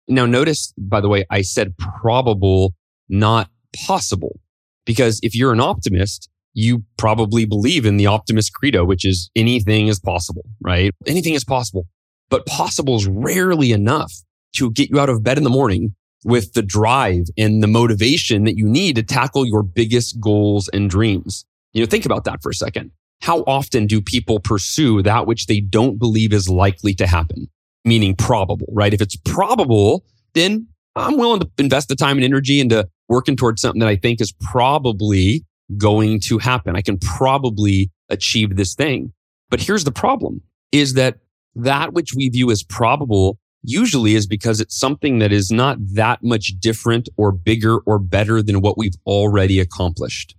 Now, 0.09 0.27
notice, 0.27 0.73
by 0.77 1.01
the 1.01 1.09
way, 1.09 1.25
I 1.31 1.43
said 1.43 1.77
probable, 1.79 2.75
not 3.09 3.49
possible. 3.87 4.41
Because 4.87 5.21
if 5.23 5.37
you're 5.37 5.53
an 5.53 5.61
optimist, 5.61 6.29
you 6.53 6.85
probably 6.97 7.45
believe 7.45 7.87
in 7.87 7.97
the 7.97 8.07
optimist 8.07 8.53
credo, 8.55 8.85
which 8.85 9.05
is 9.05 9.31
anything 9.37 9.87
is 9.87 10.01
possible, 10.01 10.45
right? 10.61 10.93
Anything 11.07 11.35
is 11.35 11.45
possible. 11.45 11.87
But 12.29 12.47
possible 12.47 12.97
is 12.97 13.07
rarely 13.07 13.73
enough 13.73 14.13
to 14.57 14.71
get 14.71 14.91
you 14.91 14.99
out 14.99 15.09
of 15.09 15.23
bed 15.23 15.39
in 15.39 15.45
the 15.45 15.51
morning 15.51 15.95
with 16.25 16.53
the 16.53 16.63
drive 16.63 17.25
and 17.39 17.63
the 17.63 17.67
motivation 17.67 18.45
that 18.45 18.57
you 18.57 18.67
need 18.67 18.97
to 18.97 19.03
tackle 19.03 19.47
your 19.47 19.63
biggest 19.63 20.21
goals 20.21 20.69
and 20.69 20.91
dreams. 20.91 21.45
You 21.73 21.83
know, 21.83 21.87
think 21.87 22.05
about 22.05 22.25
that 22.25 22.43
for 22.43 22.51
a 22.51 22.55
second. 22.55 22.91
How 23.23 23.41
often 23.41 23.87
do 23.87 24.01
people 24.01 24.41
pursue 24.41 25.03
that 25.03 25.27
which 25.27 25.47
they 25.47 25.61
don't 25.61 25.99
believe 25.99 26.33
is 26.33 26.49
likely 26.49 26.95
to 26.95 27.07
happen? 27.07 27.49
Meaning 27.85 28.17
probable, 28.17 28.67
right? 28.73 28.95
If 28.95 29.01
it's 29.01 29.17
probable, 29.17 30.05
then 30.35 30.67
I'm 30.97 31.17
willing 31.17 31.41
to 31.41 31.51
invest 31.59 31.89
the 31.89 31.97
time 31.97 32.17
and 32.17 32.25
energy 32.25 32.61
into 32.61 32.89
working 33.09 33.37
towards 33.37 33.61
something 33.61 33.81
that 33.81 33.89
I 33.89 33.97
think 33.97 34.21
is 34.21 34.33
probably 34.41 35.45
going 35.77 36.21
to 36.21 36.39
happen. 36.39 36.77
I 36.77 36.83
can 36.83 36.99
probably 36.99 37.91
achieve 38.09 38.57
this 38.57 38.75
thing. 38.75 39.13
But 39.51 39.61
here's 39.61 39.85
the 39.85 39.93
problem 39.93 40.43
is 40.73 40.95
that 40.95 41.19
that 41.55 41.93
which 41.93 42.15
we 42.15 42.29
view 42.29 42.51
as 42.51 42.63
probable 42.63 43.39
usually 43.63 44.15
is 44.15 44.27
because 44.27 44.61
it's 44.61 44.79
something 44.79 45.19
that 45.19 45.33
is 45.33 45.51
not 45.51 45.77
that 45.95 46.23
much 46.23 46.55
different 46.61 47.09
or 47.17 47.33
bigger 47.33 47.79
or 47.79 47.99
better 47.99 48.43
than 48.43 48.61
what 48.61 48.79
we've 48.79 48.95
already 49.07 49.61
accomplished. 49.61 50.35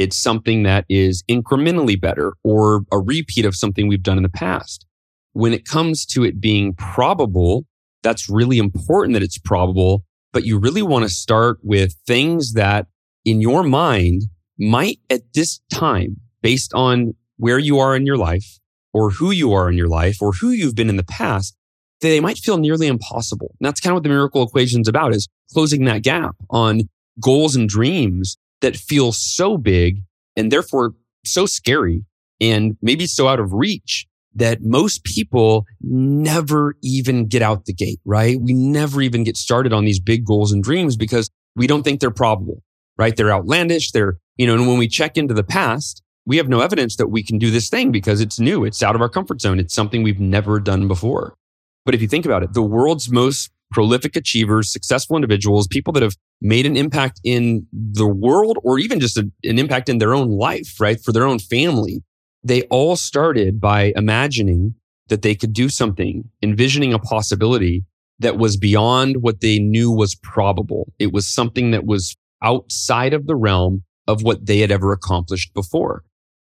It's 0.00 0.16
something 0.16 0.62
that 0.62 0.86
is 0.88 1.22
incrementally 1.30 2.00
better 2.00 2.32
or 2.42 2.84
a 2.90 2.98
repeat 2.98 3.44
of 3.44 3.54
something 3.54 3.86
we've 3.86 4.02
done 4.02 4.16
in 4.16 4.22
the 4.22 4.30
past. 4.30 4.86
When 5.34 5.52
it 5.52 5.66
comes 5.66 6.06
to 6.06 6.24
it 6.24 6.40
being 6.40 6.72
probable, 6.72 7.66
that's 8.02 8.30
really 8.30 8.56
important 8.56 9.12
that 9.12 9.22
it's 9.22 9.36
probable, 9.36 10.02
but 10.32 10.46
you 10.46 10.58
really 10.58 10.80
want 10.80 11.02
to 11.02 11.10
start 11.10 11.58
with 11.62 11.96
things 12.06 12.54
that 12.54 12.86
in 13.26 13.42
your 13.42 13.62
mind 13.62 14.22
might 14.58 15.00
at 15.10 15.20
this 15.34 15.60
time, 15.70 16.16
based 16.40 16.72
on 16.72 17.12
where 17.36 17.58
you 17.58 17.78
are 17.78 17.94
in 17.94 18.06
your 18.06 18.16
life 18.16 18.58
or 18.94 19.10
who 19.10 19.30
you 19.30 19.52
are 19.52 19.68
in 19.68 19.76
your 19.76 19.88
life 19.88 20.22
or 20.22 20.32
who 20.32 20.48
you've 20.48 20.74
been 20.74 20.88
in 20.88 20.96
the 20.96 21.04
past, 21.04 21.54
they 22.00 22.20
might 22.20 22.38
feel 22.38 22.56
nearly 22.56 22.86
impossible. 22.86 23.54
And 23.60 23.66
that's 23.66 23.80
kind 23.80 23.92
of 23.92 23.96
what 23.96 24.04
the 24.04 24.08
miracle 24.08 24.42
equation 24.42 24.80
is 24.80 24.88
about 24.88 25.14
is 25.14 25.28
closing 25.52 25.84
that 25.84 26.02
gap 26.02 26.36
on 26.48 26.88
goals 27.20 27.54
and 27.54 27.68
dreams 27.68 28.38
that 28.60 28.76
feel 28.76 29.12
so 29.12 29.56
big 29.56 30.02
and 30.36 30.50
therefore 30.50 30.92
so 31.24 31.46
scary 31.46 32.04
and 32.40 32.76
maybe 32.82 33.06
so 33.06 33.28
out 33.28 33.40
of 33.40 33.52
reach 33.52 34.06
that 34.34 34.62
most 34.62 35.02
people 35.04 35.66
never 35.80 36.76
even 36.82 37.26
get 37.26 37.42
out 37.42 37.64
the 37.64 37.72
gate, 37.72 38.00
right? 38.04 38.40
We 38.40 38.52
never 38.52 39.02
even 39.02 39.24
get 39.24 39.36
started 39.36 39.72
on 39.72 39.84
these 39.84 40.00
big 40.00 40.24
goals 40.24 40.52
and 40.52 40.62
dreams 40.62 40.96
because 40.96 41.30
we 41.56 41.66
don't 41.66 41.82
think 41.82 42.00
they're 42.00 42.10
probable, 42.10 42.62
right? 42.96 43.16
They're 43.16 43.32
outlandish. 43.32 43.90
They're 43.90 44.18
you 44.36 44.46
know, 44.46 44.54
and 44.54 44.66
when 44.66 44.78
we 44.78 44.88
check 44.88 45.18
into 45.18 45.34
the 45.34 45.44
past, 45.44 46.02
we 46.24 46.38
have 46.38 46.48
no 46.48 46.60
evidence 46.60 46.96
that 46.96 47.08
we 47.08 47.22
can 47.22 47.36
do 47.36 47.50
this 47.50 47.68
thing 47.68 47.92
because 47.92 48.22
it's 48.22 48.40
new. 48.40 48.64
It's 48.64 48.82
out 48.82 48.94
of 48.94 49.02
our 49.02 49.08
comfort 49.10 49.40
zone. 49.40 49.58
It's 49.58 49.74
something 49.74 50.02
we've 50.02 50.18
never 50.18 50.58
done 50.60 50.88
before. 50.88 51.34
But 51.84 51.94
if 51.94 52.00
you 52.00 52.08
think 52.08 52.24
about 52.24 52.42
it, 52.42 52.54
the 52.54 52.62
world's 52.62 53.10
most 53.10 53.50
prolific 53.70 54.16
achievers, 54.16 54.72
successful 54.72 55.16
individuals, 55.16 55.66
people 55.66 55.92
that 55.92 56.02
have 56.02 56.16
made 56.40 56.66
an 56.66 56.76
impact 56.76 57.20
in 57.24 57.66
the 57.72 58.06
world 58.06 58.58
or 58.62 58.78
even 58.78 59.00
just 59.00 59.16
a, 59.16 59.30
an 59.44 59.58
impact 59.58 59.88
in 59.88 59.98
their 59.98 60.14
own 60.14 60.30
life, 60.30 60.80
right? 60.80 61.00
For 61.00 61.12
their 61.12 61.26
own 61.26 61.38
family. 61.38 62.02
They 62.42 62.62
all 62.64 62.96
started 62.96 63.60
by 63.60 63.92
imagining 63.96 64.74
that 65.08 65.22
they 65.22 65.34
could 65.34 65.52
do 65.52 65.68
something, 65.68 66.24
envisioning 66.42 66.94
a 66.94 66.98
possibility 66.98 67.84
that 68.20 68.38
was 68.38 68.56
beyond 68.56 69.22
what 69.22 69.40
they 69.40 69.58
knew 69.58 69.90
was 69.90 70.14
probable. 70.14 70.92
It 70.98 71.12
was 71.12 71.26
something 71.26 71.70
that 71.72 71.84
was 71.84 72.16
outside 72.42 73.12
of 73.12 73.26
the 73.26 73.36
realm 73.36 73.82
of 74.06 74.22
what 74.22 74.46
they 74.46 74.58
had 74.58 74.70
ever 74.70 74.92
accomplished 74.92 75.52
before. 75.52 76.04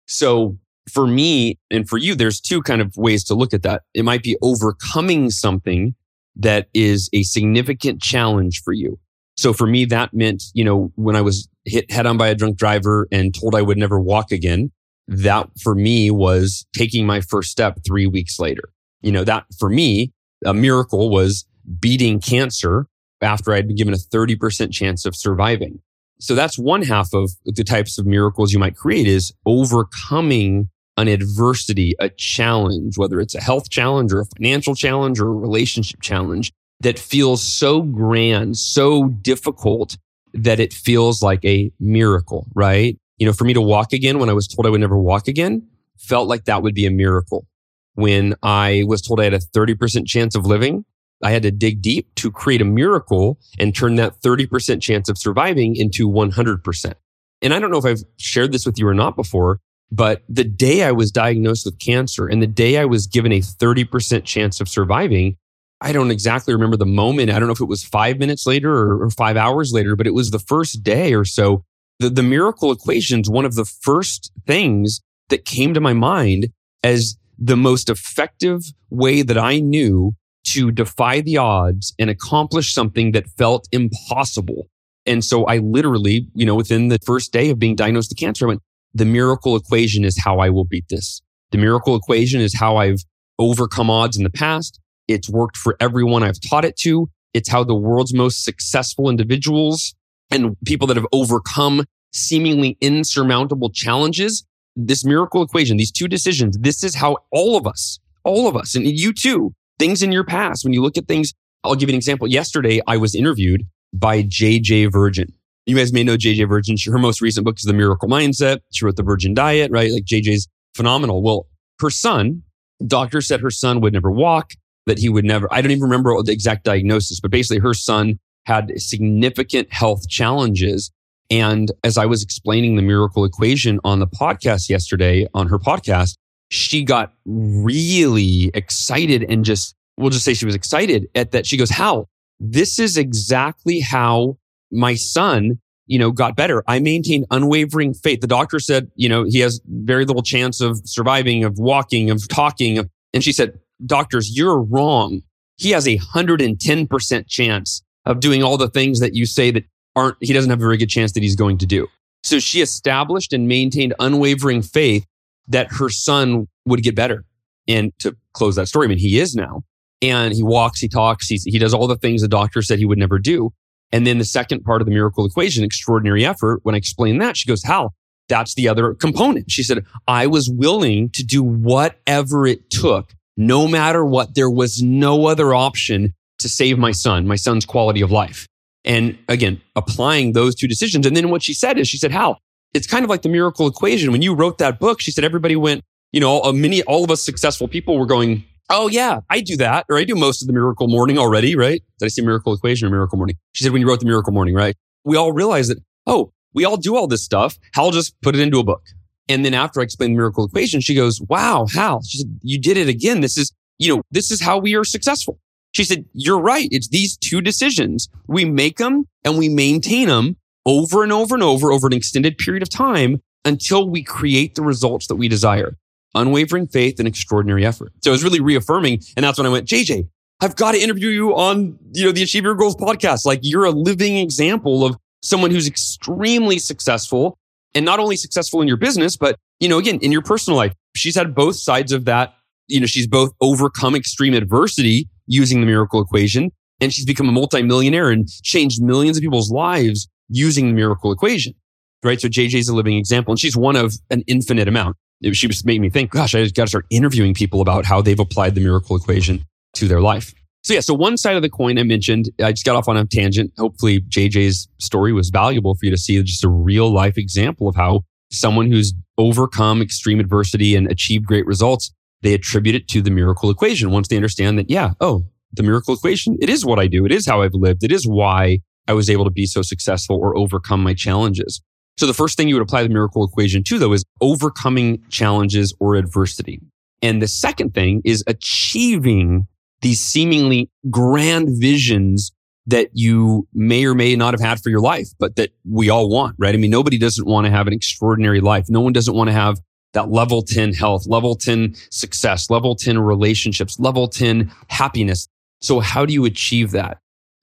So 0.07 0.59
for 0.91 1.07
me 1.07 1.59
and 1.71 1.89
for 1.89 1.99
you, 1.99 2.15
there's 2.15 2.41
two 2.41 2.63
kind 2.63 2.81
of 2.81 2.97
ways 2.97 3.25
to 3.25 3.35
look 3.35 3.55
at 3.55 3.63
that. 3.63 3.83
It 3.95 4.05
might 4.05 4.23
be 4.23 4.37
overcoming 4.43 5.31
something 5.31 5.95
that 6.37 6.69
is 6.75 7.09
a 7.13 7.23
significant 7.23 8.01
challenge 8.01 8.63
for 8.63 8.73
you. 8.73 8.99
So 9.37 9.53
for 9.53 9.67
me, 9.67 9.85
that 9.87 10.13
meant, 10.13 10.45
you 10.55 10.65
know, 10.65 10.93
when 10.97 11.17
I 11.17 11.21
was 11.21 11.49
hit 11.65 11.91
head 11.91 12.07
on 12.07 12.17
by 12.17 12.29
a 12.29 12.35
drunk 12.35 12.57
driver 12.57 13.09
and 13.11 13.35
told 13.35 13.55
I 13.55 13.63
would 13.63 13.79
never 13.79 14.01
walk 14.01 14.31
again, 14.33 14.71
that 15.09 15.49
for 15.61 15.75
me 15.75 16.11
was 16.11 16.67
taking 16.73 17.07
my 17.07 17.21
first 17.21 17.51
step 17.51 17.79
three 17.87 18.07
weeks 18.07 18.39
later. 18.39 18.65
You 19.01 19.13
know, 19.13 19.25
that 19.25 19.45
for 19.59 19.69
me, 19.69 20.13
a 20.45 20.55
miracle 20.55 21.11
was 21.11 21.47
beating 21.81 22.21
cancer 22.21 22.87
after 23.21 23.53
I'd 23.53 23.67
been 23.67 23.77
given 23.77 23.95
a 23.95 23.99
30% 23.99 24.73
chance 24.73 25.05
of 25.05 25.15
surviving. 25.15 25.81
So 26.21 26.35
that's 26.35 26.59
one 26.59 26.83
half 26.83 27.13
of 27.15 27.33
the 27.45 27.65
types 27.65 27.99
of 27.99 28.07
miracles 28.07 28.53
you 28.53 28.59
might 28.59 28.77
create 28.77 29.09
is 29.09 29.33
overcoming 29.45 30.69
an 30.97 31.09
adversity, 31.09 31.95
a 31.99 32.09
challenge, 32.11 32.99
whether 32.99 33.21
it's 33.21 33.35
a 33.35 33.41
health 33.41 33.71
challenge 33.71 34.13
or 34.13 34.21
a 34.21 34.27
financial 34.37 34.75
challenge 34.75 35.21
or 35.21 35.29
a 35.29 35.35
relationship 35.35 36.01
challenge 36.01 36.53
that 36.81 36.99
feels 36.99 37.43
so 37.43 37.83
grand, 37.83 38.57
so 38.57 39.09
difficult 39.09 39.97
that 40.35 40.61
it 40.61 40.73
feels 40.73 41.23
like 41.23 41.45
a 41.45 41.71
miracle, 41.79 42.47
right? 42.55 42.99
You 43.19 43.27
know, 43.27 43.33
for 43.33 43.45
me 43.45 43.55
to 43.55 43.61
walk 43.61 43.93
again 43.93 44.19
when 44.19 44.29
I 44.29 44.33
was 44.33 44.49
told 44.49 44.67
I 44.67 44.71
would 44.71 44.81
never 44.81 44.99
walk 44.99 45.29
again 45.29 45.67
felt 46.03 46.29
like 46.29 46.45
that 46.45 46.63
would 46.63 46.75
be 46.75 46.87
a 46.87 46.91
miracle. 46.91 47.47
When 47.95 48.35
I 48.43 48.85
was 48.87 49.03
told 49.03 49.21
I 49.21 49.25
had 49.25 49.35
a 49.35 49.39
30% 49.39 50.07
chance 50.07 50.35
of 50.35 50.47
living, 50.47 50.85
I 51.23 51.31
had 51.31 51.43
to 51.43 51.51
dig 51.51 51.81
deep 51.81 52.13
to 52.17 52.31
create 52.31 52.61
a 52.61 52.65
miracle 52.65 53.39
and 53.59 53.75
turn 53.75 53.95
that 53.97 54.21
30% 54.21 54.83
chance 54.83 55.09
of 55.09 55.19
surviving 55.19 55.77
into 55.77 56.09
100%. 56.09 56.95
And 57.43 57.55
I 57.55 57.59
don't 57.59 57.71
know 57.71 57.79
if 57.79 57.85
I've 57.85 58.03
shared 58.19 58.53
this 58.53 58.67
with 58.67 58.79
you 58.79 58.89
or 58.89 58.95
not 58.95 59.15
before, 59.15 59.61
but 59.93 60.23
the 60.27 60.43
day 60.43 60.85
I 60.85 60.91
was 60.91 61.13
diagnosed 61.13 61.67
with 61.67 61.79
cancer 61.79 62.27
and 62.27 62.43
the 62.43 62.47
day 62.47 62.79
I 62.79 62.87
was 62.87 63.07
given 63.07 63.31
a 63.31 63.41
30% 63.41 64.25
chance 64.25 64.59
of 64.59 64.67
surviving, 64.67 65.37
I 65.83 65.93
don't 65.93 66.11
exactly 66.11 66.55
remember 66.55 66.79
the 66.79 66.87
moment. 66.87 67.29
I 67.29 67.39
don't 67.39 67.47
know 67.47 67.53
if 67.53 67.61
it 67.61 67.67
was 67.67 67.85
five 67.85 68.19
minutes 68.19 68.47
later 68.47 68.73
or, 68.73 69.11
five 69.11 69.37
hours 69.37 69.71
later, 69.71 69.95
but 69.95 70.07
it 70.07 70.15
was 70.15 70.31
the 70.31 70.39
first 70.39 70.83
day 70.83 71.13
or 71.13 71.27
so. 71.27 71.63
The, 71.99 72.09
the 72.09 72.23
miracle 72.23 72.73
equation 72.73 73.21
is 73.21 73.29
one 73.29 73.45
of 73.45 73.55
the 73.55 73.67
first 73.67 74.33
things 74.47 75.03
that 75.29 75.45
came 75.45 75.75
to 75.75 75.81
my 75.81 75.93
mind 75.93 76.49
as 76.83 77.19
the 77.39 77.57
most 77.57 77.91
effective 77.91 78.63
way 78.89 79.21
that 79.21 79.37
I 79.37 79.59
knew 79.59 80.15
to 80.45 80.73
defy 80.73 81.21
the 81.21 81.37
odds 81.37 81.95
and 81.99 82.09
accomplish 82.09 82.73
something 82.73 83.13
that 83.13 83.29
felt 83.29 83.69
impossible. 83.73 84.69
And 85.05 85.23
so 85.23 85.45
I 85.45 85.59
literally, 85.59 86.29
you 86.35 86.47
know, 86.47 86.55
within 86.55 86.89
the 86.89 86.99
first 87.05 87.31
day 87.31 87.51
of 87.51 87.59
being 87.59 87.77
diagnosed 87.77 88.11
with 88.11 88.19
cancer, 88.19 88.47
I 88.47 88.49
went, 88.49 88.63
the 88.95 89.05
miracle 89.05 89.57
equation 89.57 90.05
is 90.05 90.19
how 90.23 90.39
I 90.39 90.51
will 90.51 90.65
beat 90.65 90.87
this. 90.89 91.23
The 91.51 91.59
miracle 91.59 91.97
equation 91.97 92.41
is 92.41 92.55
how 92.55 92.77
I've 92.77 93.03
overcome 93.39 93.91
odds 93.91 94.17
in 94.17 94.25
the 94.25 94.31
past. 94.31 94.81
It's 95.09 95.29
worked 95.29 95.57
for 95.57 95.77
everyone 95.81 96.23
I've 96.23 96.41
taught 96.41 96.65
it 96.65 96.77
to. 96.79 97.09
It's 97.35 97.49
how 97.49 97.65
the 97.65 97.75
world's 97.75 98.15
most 98.15 98.45
successful 98.45 99.09
individuals 99.09 99.95
and 100.31 100.57
people 100.65 100.87
that 100.89 100.97
have 100.97 101.07
overcome 101.13 101.85
seemingly 102.13 102.77
insurmountable 102.81 103.71
challenges. 103.71 104.45
This 104.77 105.05
miracle 105.05 105.43
equation, 105.43 105.77
these 105.77 105.93
two 105.93 106.09
decisions, 106.09 106.57
this 106.59 106.83
is 106.83 106.95
how 106.95 107.19
all 107.31 107.57
of 107.57 107.67
us, 107.67 107.99
all 108.25 108.49
of 108.49 108.57
us, 108.57 108.75
and 108.75 108.87
you 108.87 109.13
too, 109.13 109.55
things 109.79 110.03
in 110.03 110.13
your 110.13 110.25
past. 110.25 110.65
When 110.65 110.73
you 110.73 110.83
look 110.83 110.97
at 110.97 111.09
things, 111.09 111.33
I'll 111.65 111.75
give 111.75 111.89
you 111.89 111.95
an 111.95 111.99
example. 111.99 112.27
Yesterday, 112.27 112.81
I 112.87 112.97
was 112.97 113.15
interviewed 113.15 113.67
by 113.93 114.23
JJ 114.23 114.91
Virgin. 114.93 115.33
You 115.67 115.77
guys 115.77 115.93
may 115.93 116.03
know 116.03 116.17
JJ 116.17 116.49
Virgin. 116.49 116.77
Her 116.87 116.99
most 116.99 117.21
recent 117.21 117.45
book 117.45 117.57
is 117.59 117.65
The 117.65 117.73
Miracle 117.73 118.09
Mindset. 118.09 118.61
She 118.73 118.85
wrote 118.85 118.97
The 118.97 119.03
Virgin 119.03 119.33
Diet, 119.33 119.71
right? 119.71 119.93
Like 119.93 120.05
JJ's 120.05 120.49
phenomenal. 120.75 121.23
Well, 121.23 121.47
her 121.81 121.91
son, 121.91 122.43
doctor 122.87 123.21
said 123.21 123.41
her 123.41 123.51
son 123.51 123.81
would 123.81 123.93
never 123.93 124.11
walk, 124.11 124.53
that 124.87 124.99
he 124.99 125.09
would 125.09 125.25
never, 125.25 125.47
I 125.53 125.61
don't 125.61 125.71
even 125.71 125.85
remember 125.85 126.21
the 126.23 126.33
exact 126.33 126.65
diagnosis, 126.65 127.21
but 127.21 127.31
basically 127.31 127.61
her 127.61 127.75
son 127.75 128.19
had 128.47 128.73
significant 128.81 129.73
health 129.73 130.09
challenges. 130.09 130.91
And 131.31 131.71
as 131.85 131.97
I 131.97 132.07
was 132.07 132.25
explaining 132.25 132.75
the 132.75 132.83
miracle 132.83 133.25
equation 133.25 133.79
on 133.85 134.01
the 134.01 134.09
podcast 134.09 134.69
yesterday 134.69 135.29
on 135.33 135.47
her 135.47 135.61
podcast, 135.61 136.17
she 136.51 136.83
got 136.83 137.13
really 137.25 138.51
excited 138.53 139.25
and 139.29 139.45
just, 139.45 139.77
we'll 139.97 140.11
just 140.11 140.25
say 140.25 140.35
she 140.35 140.45
was 140.45 140.57
excited 140.57 141.07
at 141.15 141.31
that. 141.31 141.47
She 141.47 141.57
goes, 141.57 141.71
How? 141.71 142.09
this 142.43 142.81
is 142.81 142.97
exactly 142.97 143.79
how 143.79 144.37
my 144.73 144.95
son, 144.95 145.61
you 145.87 145.99
know, 145.99 146.11
got 146.11 146.37
better. 146.37 146.63
I 146.67 146.79
maintained 146.79 147.27
unwavering 147.31 147.95
faith. 147.95 148.21
The 148.21 148.27
doctor 148.27 148.59
said, 148.59 148.91
you 148.97 149.09
know, 149.09 149.25
he 149.25 149.41
has 149.41 149.61
very 149.67 150.05
little 150.05 150.23
chance 150.23 150.61
of 150.61 150.81
surviving, 150.85 151.45
of 151.45 151.59
walking, 151.59 152.11
of 152.11 152.27
talking. 152.29 152.89
And 153.13 153.23
she 153.23 153.33
said, 153.33 153.59
doctors, 153.85 154.37
you're 154.37 154.61
wrong. 154.61 155.23
He 155.57 155.71
has 155.71 155.87
a 155.87 155.99
110% 155.99 157.29
chance 157.29 157.83
of 158.07 158.21
doing 158.21 158.43
all 158.43 158.57
the 158.57 158.71
things 158.71 159.01
that 159.01 159.15
you 159.15 159.27
say 159.27 159.51
that 159.51 159.65
aren't, 159.95 160.17
he 160.21 160.33
doesn't 160.33 160.51
have 160.51 160.61
a 160.61 160.65
very 160.65 160.77
good 160.77 160.89
chance 160.89 161.13
that 161.13 161.23
he's 161.23 161.37
going 161.37 161.59
to 161.59 161.67
do. 161.67 161.87
So 162.23 162.39
she 162.39 162.63
established 162.63 163.33
and 163.33 163.49
maintained 163.49 163.95
unwavering 163.99 164.63
faith 164.63 165.05
that 165.49 165.69
her 165.73 165.89
son 165.89 166.49
would 166.65 166.83
get 166.83 166.95
better. 166.95 167.25
And 167.69 167.93
to 167.99 168.17
close 168.33 168.57
that 168.57 168.69
story, 168.69 168.87
I 168.87 168.89
mean, 168.89 168.99
he 168.99 169.19
is 169.19 169.35
now. 169.35 169.63
And 170.01 170.33
he 170.33 170.43
walks, 170.43 170.81
he 170.81 170.89
talks, 170.89 171.29
he 171.29 171.59
does 171.59 171.75
all 171.75 171.87
the 171.87 171.97
things 171.97 172.23
the 172.23 172.29
doctor 172.29 172.63
said 172.63 172.79
he 172.79 172.85
would 172.85 172.99
never 172.99 173.19
do. 173.19 173.53
And 173.93 174.07
then 174.07 174.19
the 174.19 174.25
second 174.25 174.65
part 174.65 174.81
of 174.81 174.87
the 174.87 174.93
miracle 174.93 175.27
equation, 175.27 175.63
extraordinary 175.65 176.25
effort, 176.25 176.61
when 176.63 176.75
I 176.75 176.79
explained 176.79 177.21
that, 177.21 177.37
she 177.37 177.47
goes, 177.47 177.63
Hal, 177.63 177.95
that's 178.29 178.55
the 178.55 178.69
other 178.69 178.95
component. 178.95 179.51
She 179.51 179.63
said, 179.63 179.85
I 180.09 180.27
was 180.27 180.49
willing 180.49 181.11
to 181.11 181.23
do 181.23 181.43
whatever 181.43 182.47
it 182.47 182.71
took, 182.71 183.13
no 183.37 183.69
matter 183.69 184.05
what. 184.05 184.35
There 184.35 184.51
was 184.51 184.83
no 184.83 185.27
other 185.27 185.55
option 185.55 186.15
to 186.39 186.49
save 186.49 186.79
my 186.79 186.93
son, 186.93 187.27
my 187.27 187.37
son's 187.37 187.67
quality 187.67 188.01
of 188.01 188.11
life. 188.11 188.47
And 188.85 189.19
again, 189.29 189.61
applying 189.77 190.33
those 190.33 190.55
two 190.55 190.67
decisions. 190.67 191.07
And 191.07 191.17
then 191.17 191.31
what 191.31 191.43
she 191.43 191.55
said 191.55 191.79
is, 191.79 191.89
she 191.89 191.99
said, 191.99 192.11
Hal, 192.11 192.39
it's 192.75 192.87
kind 192.87 193.05
of 193.05 193.11
like 193.11 193.23
the 193.23 193.29
miracle 193.29 193.67
equation. 193.67 194.11
When 194.11 194.23
you 194.23 194.35
wrote 194.35 194.59
that 194.59 194.81
book, 194.81 195.01
she 195.01 195.11
said, 195.11 195.25
everybody 195.25 195.57
went, 195.57 195.83
you 196.13 196.21
know, 196.21 196.51
many, 196.53 196.83
all 196.85 197.05
of 197.05 197.11
us 197.11 197.23
successful 197.23 197.69
people 197.69 197.99
were 197.99 198.07
going, 198.07 198.45
Oh 198.75 198.89
yeah, 198.89 199.21
I 199.29 199.41
do 199.43 199.59
that, 199.59 199.85
or 199.91 199.99
I 199.99 200.05
do 200.05 200.15
most 200.15 200.41
of 200.41 200.47
the 200.47 200.55
miracle 200.55 200.89
morning 200.89 201.19
already, 201.19 201.55
right? 201.55 201.83
Did 201.99 202.07
I 202.07 202.09
say 202.09 202.23
miracle 202.23 202.55
equation 202.55 202.89
or 202.89 202.91
miracle 202.91 203.19
morning? 203.19 203.37
She 203.53 203.65
said, 203.65 203.71
when 203.71 203.83
you 203.83 203.89
wrote 203.89 204.01
the 204.01 204.07
miracle 204.07 204.33
morning, 204.33 204.55
right? 204.55 204.75
We 205.05 205.15
all 205.15 205.31
realized 205.31 205.71
that, 205.71 205.79
oh, 206.07 206.33
we 206.55 206.65
all 206.65 206.79
do 206.79 206.97
all 206.97 207.07
this 207.07 207.23
stuff. 207.23 207.59
Hal 207.75 207.91
just 207.91 208.19
put 208.23 208.35
it 208.35 208.41
into 208.41 208.59
a 208.59 208.65
book. 208.65 208.83
And 209.29 209.45
then 209.45 209.53
after 209.53 209.81
I 209.81 209.83
explained 209.83 210.15
the 210.15 210.17
miracle 210.17 210.47
equation, 210.47 210.81
she 210.81 210.95
goes, 210.95 211.21
wow, 211.29 211.67
Hal, 211.75 212.03
she 212.03 212.19
said, 212.19 212.39
you 212.41 212.59
did 212.59 212.79
it 212.79 212.89
again. 212.89 213.21
This 213.21 213.37
is, 213.37 213.53
you 213.79 213.95
know, 213.95 214.03
this 214.11 214.31
is 214.31 214.41
how 214.41 214.57
we 214.57 214.75
are 214.75 214.85
successful. 214.85 215.39
She 215.73 215.85
said, 215.85 216.07
you're 216.15 216.41
right. 216.41 216.69
It's 216.71 216.89
these 216.89 217.19
two 217.19 217.43
decisions. 217.43 218.09
We 218.27 218.47
make 218.47 218.79
them 218.79 219.07
and 219.23 219.37
we 219.37 219.51
maintain 219.51 220.09
them 220.09 220.37
over 220.65 221.03
and 221.03 221.13
over 221.13 221.35
and 221.35 221.45
over 221.45 221.71
over 221.71 221.89
an 221.89 221.93
extended 221.93 222.39
period 222.39 222.63
of 222.63 222.71
time 222.71 223.21
until 223.45 223.87
we 223.91 224.03
create 224.03 224.55
the 224.55 224.63
results 224.63 225.09
that 225.09 225.17
we 225.17 225.29
desire 225.29 225.77
unwavering 226.15 226.67
faith 226.67 226.99
and 226.99 227.09
extraordinary 227.09 227.65
effort. 227.65 227.93
So 228.03 228.11
it 228.11 228.13
was 228.13 228.25
really 228.25 228.41
reaffirming. 228.41 229.01
And 229.17 229.25
that's 229.25 229.39
when 229.39 229.47
I 229.47 229.51
went, 229.51 229.67
JJ, 229.67 230.09
I've 230.41 230.57
got 230.57 230.73
to 230.73 230.79
interview 230.83 231.09
you 231.09 231.37
on, 231.37 231.79
you 231.93 232.05
know, 232.05 232.13
the 232.13 232.23
Achieve 232.23 232.45
Your 232.45 232.55
Goals 232.55 232.77
podcast. 232.77 233.25
Like 233.25 233.41
you're 233.43 233.65
a 233.65 233.71
living 233.71 234.17
example 234.17 234.85
of 234.85 234.97
someone 235.23 235.51
who's 235.51 235.67
extremely 235.67 236.59
successful 236.59 237.39
and 237.75 237.85
not 237.85 238.01
only 238.01 238.17
successful 238.17 238.61
in 238.61 238.69
your 238.69 238.77
business, 238.77 239.17
but, 239.17 239.37
you 239.61 239.69
know, 239.69 239.79
again, 239.79 239.99
in 240.03 240.13
your 240.13 240.23
personal 240.23 240.57
life. 240.57 240.75
She's 240.97 241.15
had 241.15 241.35
both 241.35 241.57
sides 241.57 241.93
of 241.93 242.05
that. 242.07 242.35
You 242.69 242.81
know, 242.81 242.87
she's 242.87 243.07
both 243.07 243.33
overcome 243.41 243.95
extreme 243.95 244.35
adversity 244.35 245.09
using 245.27 245.61
the 245.61 245.67
miracle 245.67 246.03
equation 246.03 246.51
and 246.81 246.93
she's 246.93 247.07
become 247.07 247.29
a 247.29 247.33
multimillionaire 247.33 248.11
and 248.11 248.29
changed 248.43 248.83
millions 248.83 249.17
of 249.17 249.23
people's 249.23 249.51
lives 249.51 250.09
using 250.29 250.69
the 250.69 250.75
miracle 250.75 251.13
equation. 251.13 251.55
Right. 252.03 252.21
So 252.21 252.29
JJ's 252.29 252.69
a 252.69 252.75
living 252.75 252.97
example 252.97 253.31
and 253.31 253.39
she's 253.39 253.57
one 253.57 253.77
of 253.77 253.95
an 254.11 254.25
infinite 254.27 254.67
amount 254.67 254.97
it, 255.23 255.35
she 255.35 255.47
was 255.47 255.65
making 255.65 255.83
me 255.83 255.91
think, 255.91 256.11
gosh, 256.11 256.35
I 256.35 256.43
just 256.43 256.55
got 256.55 256.65
to 256.65 256.69
start 256.69 256.87
interviewing 256.91 257.35
people 257.35 257.61
about 257.61 257.85
how 257.85 258.03
they've 258.03 258.19
applied 258.19 258.55
the 258.55 258.61
miracle 258.61 258.97
equation 258.97 259.45
to 259.75 259.89
their 259.89 260.01
life. 260.01 260.35
So 260.65 260.75
yeah, 260.75 260.81
so 260.81 260.95
one 260.95 261.17
side 261.17 261.35
of 261.35 261.43
the 261.43 261.51
coin 261.51 261.79
I 261.79 261.83
mentioned, 261.83 262.31
I 262.41 262.53
just 262.53 262.65
got 262.65 262.77
off 262.77 262.89
on 262.89 262.97
a 262.97 263.05
tangent. 263.05 263.53
Hopefully 263.59 264.01
JJ's 264.01 264.69
story 264.79 265.13
was 265.13 265.31
valuable 265.31 265.75
for 265.75 265.87
you 265.87 265.91
to 265.91 265.97
see 265.97 266.23
just 266.23 266.45
a 266.45 266.49
real 266.49 266.93
life 266.93 267.19
example 267.19 267.69
of 267.69 267.75
how 267.75 268.03
someone 268.31 268.71
who's 268.71 268.95
overcome 269.19 269.83
extreme 269.83 270.21
adversity 270.21 270.77
and 270.77 270.91
achieved 270.91 271.27
great 271.27 271.47
results, 271.47 271.93
they 272.23 272.33
attribute 272.33 272.77
it 272.77 272.89
to 272.89 273.03
the 273.03 273.11
miracle 273.11 273.51
equation 273.51 273.91
once 273.91 274.09
they 274.09 274.17
understand 274.17 274.57
that, 274.57 274.71
yeah, 274.71 274.93
oh, 275.01 275.25
the 275.53 275.65
miracle 275.65 275.95
equation, 275.95 276.39
it 276.41 276.49
is 276.49 276.65
what 276.65 276.79
I 276.79 276.87
do. 276.87 277.05
It 277.05 277.13
is 277.13 277.27
how 277.27 277.43
I've 277.43 277.55
lived. 277.55 277.83
It 277.83 277.93
is 277.93 278.07
why 278.07 278.61
I 278.89 278.93
was 278.95 279.11
able 279.11 279.25
to 279.25 279.31
be 279.31 279.47
so 279.47 279.63
successful 279.63 280.17
or 280.17 280.37
overcome 280.37 280.83
my 280.83 280.95
challenges. 280.95 281.61
So 282.03 282.07
the 282.09 282.15
first 282.15 282.37
thing 282.37 282.49
you 282.49 282.57
would 282.57 282.63
apply 282.63 282.83
the 282.83 282.89
miracle 282.89 283.25
equation 283.25 283.63
to 283.63 283.79
though 283.79 283.93
is 283.93 284.05
overcoming 284.21 285.05
challenges 285.09 285.73
or 285.79 285.95
adversity. 285.95 286.61
And 287.01 287.23
the 287.23 287.29
second 287.29 287.75
thing 287.75 288.03
is 288.05 288.25
achieving 288.27 289.47
these 289.83 290.01
seemingly 290.01 290.69
grand 290.91 291.51
visions 291.61 292.33
that 292.67 292.89
you 292.93 293.47
may 293.55 293.85
or 293.85 293.95
may 293.95 294.17
not 294.17 294.35
have 294.35 294.41
had 294.41 294.61
for 294.61 294.69
your 294.69 294.81
life, 294.81 295.11
but 295.21 295.37
that 295.37 295.51
we 295.65 295.91
all 295.91 296.09
want, 296.09 296.35
right? 296.41 296.53
I 296.53 296.59
mean, 296.59 296.73
nobody 296.73 296.99
doesn't 296.99 297.25
want 297.25 297.45
to 297.45 297.53
have 297.53 297.69
an 297.69 297.73
extraordinary 297.73 298.41
life. 298.41 298.67
No 298.69 298.81
one 298.81 298.93
doesn't 298.93 299.15
want 299.15 299.29
to 299.29 299.35
have 299.35 299.61
that 299.93 300.11
level 300.11 300.43
10 300.43 300.73
health, 300.75 301.07
level 301.07 301.37
10 301.37 301.77
success, 301.93 302.51
level 302.51 302.75
10 302.75 302.99
relationships, 302.99 303.79
level 303.79 304.09
10 304.09 304.51
happiness. 304.67 305.29
So 305.61 305.79
how 305.79 306.05
do 306.05 306.13
you 306.13 306.25
achieve 306.25 306.73
that? 306.73 306.99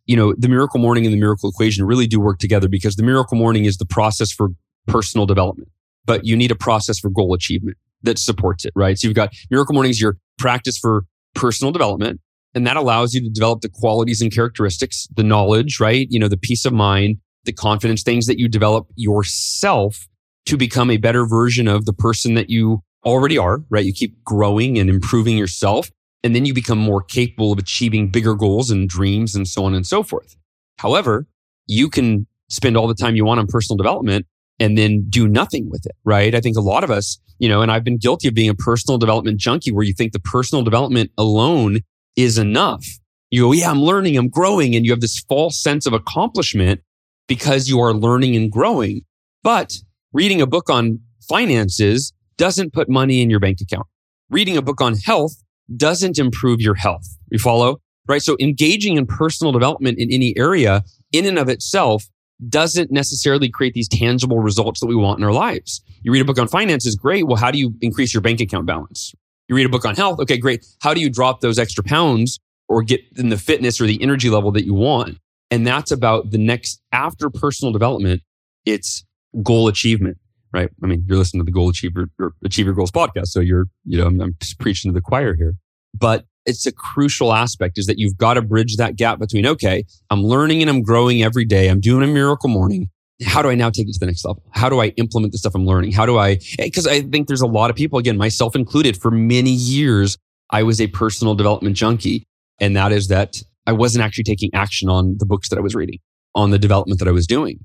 You 0.10 0.16
know, 0.16 0.34
the 0.40 0.50
miracle 0.50 0.80
morning 0.80 1.06
and 1.06 1.14
the 1.14 1.20
miracle 1.20 1.52
equation 1.52 1.86
really 1.86 2.08
do 2.08 2.20
work 2.20 2.40
together 2.40 2.68
because 2.68 2.96
the 2.96 3.04
miracle 3.04 3.38
morning 3.38 3.66
is 3.66 3.78
the 3.78 3.86
process 3.86 4.32
for 4.32 4.50
personal 4.88 5.28
development, 5.28 5.70
but 6.06 6.26
you 6.26 6.36
need 6.36 6.50
a 6.50 6.56
process 6.56 6.98
for 6.98 7.12
goal 7.12 7.36
achievement 7.36 7.78
that 8.02 8.18
supports 8.18 8.66
it, 8.66 8.74
right? 8.76 8.98
So 8.98 9.08
you've 9.08 9.14
got 9.14 9.32
miracle 9.52 9.76
mornings, 9.76 10.02
your 10.02 10.18
practice 10.40 10.80
for 10.80 11.04
personal 11.36 11.72
development, 11.72 12.20
and 12.56 12.66
that 12.66 12.76
allows 12.76 13.14
you 13.14 13.22
to 13.22 13.30
develop 13.30 13.62
the 13.62 13.70
qualities 13.70 14.20
and 14.20 14.34
characteristics, 14.34 15.08
the 15.16 15.22
knowledge, 15.22 15.80
right? 15.80 16.08
You 16.10 16.18
know, 16.18 16.28
the 16.28 16.38
peace 16.38 16.66
of 16.66 16.74
mind, 16.74 17.18
the 17.44 17.54
confidence, 17.54 18.02
things 18.02 18.26
that 18.26 18.40
you 18.40 18.48
develop 18.48 18.88
yourself 18.96 20.08
to 20.48 20.58
become 20.58 20.90
a 20.90 20.98
better 20.98 21.28
version 21.28 21.68
of 21.68 21.86
the 21.86 21.94
person 21.94 22.34
that 22.34 22.50
you 22.50 22.82
already 23.06 23.38
are, 23.38 23.62
right? 23.70 23.86
You 23.86 23.94
keep 23.94 24.24
growing 24.24 24.80
and 24.80 24.90
improving 24.90 25.38
yourself 25.38 25.92
and 26.24 26.36
then 26.36 26.46
you 26.46 26.54
become 26.54 26.78
more 26.78 27.02
capable 27.02 27.52
of 27.52 27.60
achieving 27.60 28.10
bigger 28.10 28.36
goals 28.36 28.72
and 28.72 28.90
dreams 28.90 29.36
and 29.36 29.48
so 29.48 29.64
on 29.66 29.74
and 29.74 29.88
so 29.88 30.04
forth. 30.04 30.36
However, 30.78 31.28
you 31.68 31.90
can 31.90 32.28
spend 32.50 32.76
all 32.76 32.88
the 32.88 32.96
time 32.96 33.16
you 33.16 33.26
want 33.26 33.40
on 33.40 33.48
personal 33.48 33.78
development 33.78 34.26
and 34.60 34.78
then 34.78 35.06
do 35.10 35.28
nothing 35.28 35.70
with 35.70 35.86
it, 35.86 35.96
right? 36.04 36.36
I 36.36 36.42
think 36.42 36.58
a 36.58 36.62
lot 36.62 36.84
of 36.84 36.92
us, 36.92 37.18
you 37.38 37.48
know, 37.48 37.62
and 37.62 37.72
I've 37.72 37.84
been 37.84 37.98
guilty 37.98 38.28
of 38.28 38.34
being 38.34 38.50
a 38.50 38.56
personal 38.56 38.98
development 38.98 39.40
junkie 39.40 39.72
where 39.72 39.86
you 39.86 39.94
think 39.94 40.12
the 40.12 40.20
personal 40.20 40.64
development 40.64 41.12
alone 41.18 41.80
is 42.16 42.38
enough. 42.38 42.86
You 43.32 43.44
go, 43.44 43.52
yeah, 43.54 43.70
I'm 43.70 43.82
learning, 43.82 44.18
I'm 44.18 44.28
growing. 44.28 44.76
And 44.76 44.86
you 44.86 44.92
have 44.92 45.02
this 45.02 45.20
false 45.20 45.62
sense 45.62 45.86
of 45.86 45.94
accomplishment 45.94 46.82
because 47.28 47.70
you 47.70 47.80
are 47.80 47.94
learning 47.94 48.36
and 48.36 48.52
growing. 48.52 49.02
But 49.44 49.78
reading 50.12 50.42
a 50.42 50.48
book 50.48 50.70
on 50.70 51.00
finances 51.30 52.12
doesn't 52.38 52.74
put 52.74 52.90
money 52.90 53.22
in 53.22 53.30
your 53.30 53.40
bank 53.40 53.60
account. 53.62 53.88
Reading 54.30 54.58
a 54.58 54.62
book 54.62 54.82
on 54.82 54.96
health 54.96 55.36
doesn't 55.76 56.18
improve 56.18 56.62
your 56.62 56.76
health. 56.76 57.18
You 57.32 57.40
follow? 57.40 57.82
Right. 58.08 58.22
So 58.22 58.36
engaging 58.40 58.98
in 58.98 59.06
personal 59.06 59.52
development 59.52 60.00
in 60.00 60.12
any 60.12 60.36
area 60.36 60.84
in 61.12 61.26
and 61.26 61.38
of 61.38 61.48
itself 61.48 62.08
doesn't 62.48 62.92
necessarily 62.92 63.50
create 63.50 63.74
these 63.74 63.88
tangible 63.88 64.40
results 64.40 64.80
that 64.80 64.88
we 64.88 64.96
want 64.96 65.20
in 65.20 65.26
our 65.26 65.34
lives. 65.34 65.82
You 66.02 66.12
read 66.12 66.22
a 66.22 66.26
book 66.26 66.40
on 66.40 66.48
finances, 66.48 66.96
great. 66.96 67.28
Well, 67.28 67.36
how 67.36 67.52
do 67.52 67.60
you 67.60 67.74
increase 67.82 68.14
your 68.14 68.22
bank 68.22 68.40
account 68.40 68.66
balance? 68.66 69.14
You 69.48 69.56
read 69.56 69.66
a 69.66 69.70
book 69.70 69.86
on 69.86 69.96
health, 69.96 70.20
okay, 70.22 70.38
great. 70.38 70.66
How 70.82 70.94
do 70.94 71.02
you 71.02 71.10
drop 71.10 71.42
those 71.42 71.60
extra 71.60 71.84
pounds 71.84 72.40
or 72.68 72.82
get 72.82 73.02
in 73.18 73.30
the 73.30 73.38
fitness 73.38 73.82
or 73.82 73.88
the 73.88 74.02
energy 74.02 74.30
level 74.30 74.52
that 74.54 74.64
you 74.64 74.74
want? 74.74 75.18
And 75.52 75.68
that's 75.68 75.92
about 75.92 76.32
the 76.32 76.38
next 76.38 76.82
after 76.92 77.30
personal 77.30 77.74
development. 77.74 78.22
It's 78.66 79.04
goal 79.44 79.68
achievement 79.68 80.18
right? 80.54 80.70
I 80.84 80.88
mean, 80.88 81.04
you're 81.08 81.18
listening 81.18 81.42
to 81.42 81.46
the 81.46 81.52
Goal 81.52 81.70
Achiever 81.70 82.10
or 82.20 82.34
Achieve 82.44 82.66
Your 82.66 82.76
Goals 82.76 82.92
podcast, 82.92 83.28
so 83.28 83.40
you're, 83.40 83.66
you 83.86 83.98
know, 83.98 84.08
I'm, 84.08 84.22
I'm 84.22 84.38
preaching 84.60 84.92
to 84.92 84.94
the 84.94 85.02
choir 85.02 85.36
here. 85.36 85.56
But 85.98 86.26
it's 86.46 86.66
a 86.66 86.72
crucial 86.72 87.34
aspect 87.34 87.78
is 87.78 87.86
that 87.86 88.00
you've 88.00 88.18
got 88.18 88.36
to 88.36 88.42
bridge 88.42 88.78
that 88.78 88.96
gap 88.96 89.20
between, 89.20 89.46
okay, 89.46 89.86
I'm 90.10 90.24
learning 90.24 90.62
and 90.62 90.70
I'm 90.70 90.82
growing 90.82 91.22
every 91.22 91.46
day. 91.46 91.68
I'm 91.68 91.80
doing 91.80 92.04
a 92.04 92.12
miracle 92.12 92.50
morning. 92.50 92.90
How 93.26 93.42
do 93.42 93.50
I 93.50 93.56
now 93.56 93.70
take 93.70 93.88
it 93.90 93.94
to 93.94 94.00
the 94.00 94.06
next 94.06 94.24
level? 94.24 94.42
How 94.52 94.70
do 94.70 94.80
I 94.80 94.88
implement 94.98 95.34
the 95.34 95.38
stuff 95.38 95.54
I'm 95.54 95.66
learning? 95.66 95.92
How 95.92 96.06
do 96.06 96.18
I, 96.18 96.32
eh, 96.58 96.66
because 96.66 96.88
I 96.88 97.02
think 97.02 97.28
there's 97.28 97.42
a 97.42 97.48
lot 97.48 97.70
of 97.70 97.76
people, 97.76 98.00
again, 98.00 98.18
myself 98.18 98.56
included, 98.56 98.96
for 98.96 99.12
many 99.12 99.52
years, 99.52 100.18
I 100.50 100.64
was 100.64 100.80
a 100.80 100.88
personal 100.88 101.36
development 101.36 101.76
junkie. 101.76 102.26
And 102.62 102.76
that 102.76 102.92
is 102.92 103.10
that 103.10 103.36
I 103.68 103.74
wasn't 103.74 104.04
actually 104.04 104.24
taking 104.24 104.50
action 104.54 104.90
on 104.90 105.18
the 105.20 105.26
books 105.26 105.50
that 105.50 105.58
I 105.58 105.62
was 105.62 105.76
reading, 105.76 106.00
on 106.34 106.52
the 106.52 106.60
development 106.60 107.00
that 107.00 107.08
I 107.08 107.12
was 107.12 107.28
doing. 107.28 107.60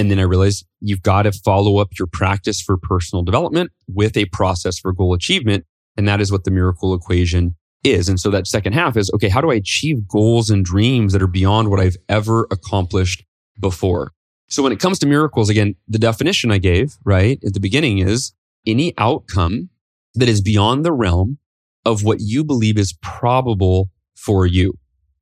And 0.00 0.10
then 0.10 0.18
I 0.18 0.22
realized 0.22 0.64
you've 0.80 1.02
got 1.02 1.24
to 1.24 1.32
follow 1.32 1.76
up 1.76 1.90
your 1.98 2.08
practice 2.10 2.62
for 2.62 2.78
personal 2.78 3.22
development 3.22 3.70
with 3.86 4.16
a 4.16 4.24
process 4.24 4.78
for 4.78 4.94
goal 4.94 5.12
achievement. 5.12 5.66
And 5.94 6.08
that 6.08 6.22
is 6.22 6.32
what 6.32 6.44
the 6.44 6.50
miracle 6.50 6.94
equation 6.94 7.54
is. 7.84 8.08
And 8.08 8.18
so 8.18 8.30
that 8.30 8.46
second 8.46 8.72
half 8.72 8.96
is, 8.96 9.10
okay, 9.12 9.28
how 9.28 9.42
do 9.42 9.50
I 9.50 9.56
achieve 9.56 10.08
goals 10.08 10.48
and 10.48 10.64
dreams 10.64 11.12
that 11.12 11.20
are 11.20 11.26
beyond 11.26 11.68
what 11.68 11.80
I've 11.80 11.98
ever 12.08 12.46
accomplished 12.50 13.26
before? 13.60 14.12
So 14.48 14.62
when 14.62 14.72
it 14.72 14.80
comes 14.80 14.98
to 15.00 15.06
miracles, 15.06 15.50
again, 15.50 15.74
the 15.86 15.98
definition 15.98 16.50
I 16.50 16.56
gave, 16.56 16.96
right, 17.04 17.38
at 17.44 17.52
the 17.52 17.60
beginning 17.60 17.98
is 17.98 18.32
any 18.66 18.94
outcome 18.96 19.68
that 20.14 20.30
is 20.30 20.40
beyond 20.40 20.82
the 20.82 20.92
realm 20.92 21.36
of 21.84 22.04
what 22.04 22.20
you 22.20 22.42
believe 22.42 22.78
is 22.78 22.94
probable 23.02 23.90
for 24.16 24.46
you. 24.46 24.72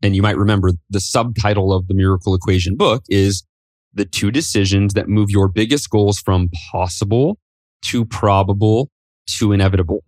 And 0.04 0.14
you 0.14 0.22
might 0.22 0.38
remember 0.38 0.70
the 0.88 1.00
subtitle 1.00 1.72
of 1.72 1.88
the 1.88 1.94
miracle 1.94 2.32
equation 2.32 2.76
book 2.76 3.02
is 3.08 3.42
the 3.94 4.04
two 4.04 4.30
decisions 4.30 4.94
that 4.94 5.08
move 5.08 5.30
your 5.30 5.48
biggest 5.48 5.90
goals 5.90 6.18
from 6.18 6.50
possible 6.70 7.38
to 7.82 8.04
probable 8.04 8.90
to 9.26 9.52
inevitable. 9.52 10.04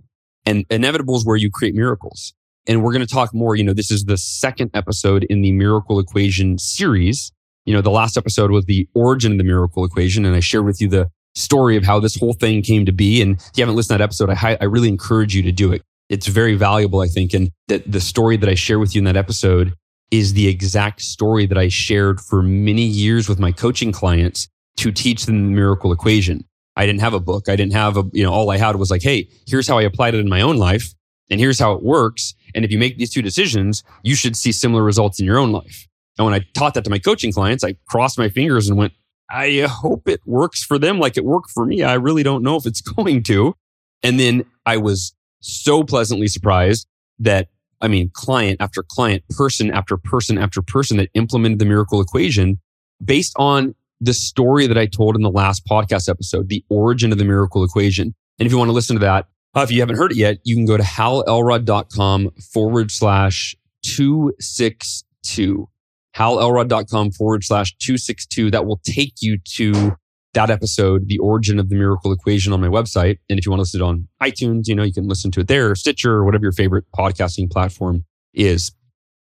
And 0.46 0.64
inevitable 0.70 1.16
is 1.16 1.24
where 1.24 1.36
you 1.36 1.50
create 1.50 1.74
miracles. 1.74 2.32
And 2.66 2.82
we're 2.82 2.92
going 2.92 3.06
to 3.06 3.12
talk 3.12 3.34
more. 3.34 3.56
You 3.56 3.64
know, 3.64 3.72
this 3.72 3.90
is 3.90 4.04
the 4.04 4.16
second 4.16 4.70
episode 4.74 5.24
in 5.24 5.42
the 5.42 5.52
miracle 5.52 5.98
equation 5.98 6.58
series. 6.58 7.32
You 7.66 7.74
know, 7.74 7.80
the 7.80 7.90
last 7.90 8.16
episode 8.16 8.50
was 8.50 8.64
the 8.64 8.88
origin 8.94 9.32
of 9.32 9.38
the 9.38 9.44
miracle 9.44 9.84
equation. 9.84 10.24
And 10.24 10.34
I 10.34 10.40
shared 10.40 10.64
with 10.64 10.80
you 10.80 10.88
the 10.88 11.10
story 11.34 11.76
of 11.76 11.84
how 11.84 12.00
this 12.00 12.16
whole 12.16 12.32
thing 12.32 12.62
came 12.62 12.86
to 12.86 12.92
be. 12.92 13.22
And 13.22 13.36
if 13.36 13.50
you 13.56 13.62
haven't 13.62 13.76
listened 13.76 13.94
to 13.94 13.98
that 13.98 14.04
episode, 14.04 14.30
I, 14.30 14.56
I 14.60 14.64
really 14.64 14.88
encourage 14.88 15.34
you 15.34 15.42
to 15.42 15.52
do 15.52 15.72
it. 15.72 15.82
It's 16.08 16.26
very 16.26 16.54
valuable, 16.54 17.00
I 17.00 17.06
think. 17.06 17.34
And 17.34 17.50
that 17.68 17.90
the 17.90 18.00
story 18.00 18.36
that 18.36 18.48
I 18.48 18.54
share 18.54 18.78
with 18.78 18.94
you 18.94 19.00
in 19.00 19.04
that 19.04 19.16
episode 19.16 19.74
is 20.10 20.32
the 20.32 20.48
exact 20.48 21.00
story 21.00 21.46
that 21.46 21.58
I 21.58 21.68
shared 21.68 22.20
for 22.20 22.42
many 22.42 22.82
years 22.82 23.28
with 23.28 23.38
my 23.38 23.52
coaching 23.52 23.92
clients 23.92 24.48
to 24.78 24.90
teach 24.90 25.26
them 25.26 25.46
the 25.46 25.54
miracle 25.54 25.92
equation. 25.92 26.44
I 26.76 26.86
didn't 26.86 27.00
have 27.00 27.14
a 27.14 27.20
book. 27.20 27.48
I 27.48 27.56
didn't 27.56 27.74
have 27.74 27.96
a, 27.96 28.04
you 28.12 28.24
know, 28.24 28.32
all 28.32 28.50
I 28.50 28.56
had 28.56 28.76
was 28.76 28.90
like, 28.90 29.02
Hey, 29.02 29.28
here's 29.46 29.68
how 29.68 29.78
I 29.78 29.82
applied 29.82 30.14
it 30.14 30.20
in 30.20 30.28
my 30.28 30.40
own 30.40 30.56
life. 30.56 30.94
And 31.30 31.38
here's 31.38 31.58
how 31.58 31.72
it 31.72 31.82
works. 31.82 32.34
And 32.54 32.64
if 32.64 32.72
you 32.72 32.78
make 32.78 32.98
these 32.98 33.12
two 33.12 33.22
decisions, 33.22 33.84
you 34.02 34.14
should 34.14 34.36
see 34.36 34.50
similar 34.50 34.82
results 34.82 35.20
in 35.20 35.26
your 35.26 35.38
own 35.38 35.52
life. 35.52 35.86
And 36.18 36.24
when 36.24 36.34
I 36.34 36.44
taught 36.54 36.74
that 36.74 36.84
to 36.84 36.90
my 36.90 36.98
coaching 36.98 37.32
clients, 37.32 37.62
I 37.62 37.76
crossed 37.86 38.18
my 38.18 38.28
fingers 38.28 38.68
and 38.68 38.76
went, 38.76 38.92
I 39.30 39.66
hope 39.70 40.08
it 40.08 40.20
works 40.26 40.64
for 40.64 40.76
them 40.76 40.98
like 40.98 41.16
it 41.16 41.24
worked 41.24 41.50
for 41.50 41.64
me. 41.64 41.84
I 41.84 41.94
really 41.94 42.24
don't 42.24 42.42
know 42.42 42.56
if 42.56 42.66
it's 42.66 42.80
going 42.96 43.22
to. 43.24 43.54
And 44.02 44.18
then 44.18 44.44
I 44.66 44.76
was 44.76 45.14
so 45.40 45.84
pleasantly 45.84 46.26
surprised 46.26 46.86
that, 47.20 47.48
I 47.80 47.88
mean, 47.88 48.10
client 48.12 48.60
after 48.60 48.82
client, 48.82 49.24
person 49.30 49.70
after 49.70 49.96
person 49.96 50.38
after 50.38 50.62
person 50.62 50.96
that 50.98 51.08
implemented 51.14 51.58
the 51.58 51.64
miracle 51.64 52.00
equation 52.00 52.60
based 53.02 53.32
on 53.36 53.74
the 54.00 54.14
story 54.14 54.66
that 54.66 54.78
I 54.78 54.86
told 54.86 55.16
in 55.16 55.22
the 55.22 55.30
last 55.30 55.66
podcast 55.66 56.08
episode, 56.08 56.48
the 56.48 56.64
origin 56.68 57.12
of 57.12 57.18
the 57.18 57.24
miracle 57.24 57.64
equation. 57.64 58.14
And 58.38 58.46
if 58.46 58.52
you 58.52 58.58
want 58.58 58.68
to 58.68 58.72
listen 58.72 58.96
to 58.96 59.00
that, 59.00 59.28
uh, 59.54 59.60
if 59.60 59.70
you 59.70 59.80
haven't 59.80 59.96
heard 59.96 60.12
it 60.12 60.16
yet, 60.16 60.38
you 60.44 60.54
can 60.54 60.64
go 60.64 60.76
to 60.76 60.82
halelrod.com 60.82 62.30
forward 62.52 62.90
slash 62.90 63.56
262. 63.82 65.68
halelrod.com 66.16 67.10
forward 67.10 67.44
slash 67.44 67.76
262. 67.78 68.50
That 68.50 68.64
will 68.64 68.80
take 68.84 69.14
you 69.20 69.38
to 69.56 69.96
that 70.34 70.50
episode, 70.50 71.08
the 71.08 71.18
origin 71.18 71.58
of 71.58 71.68
the 71.68 71.74
miracle 71.74 72.12
equation 72.12 72.52
on 72.52 72.60
my 72.60 72.68
website. 72.68 73.18
And 73.28 73.38
if 73.38 73.46
you 73.46 73.50
want 73.50 73.58
to 73.58 73.62
listen 73.62 73.80
it 73.80 73.84
on 73.84 74.08
iTunes, 74.22 74.62
you 74.66 74.74
know, 74.74 74.82
you 74.82 74.92
can 74.92 75.08
listen 75.08 75.30
to 75.32 75.40
it 75.40 75.48
there, 75.48 75.74
Stitcher, 75.74 76.12
or 76.12 76.24
whatever 76.24 76.42
your 76.42 76.52
favorite 76.52 76.84
podcasting 76.96 77.50
platform 77.50 78.04
is. 78.32 78.72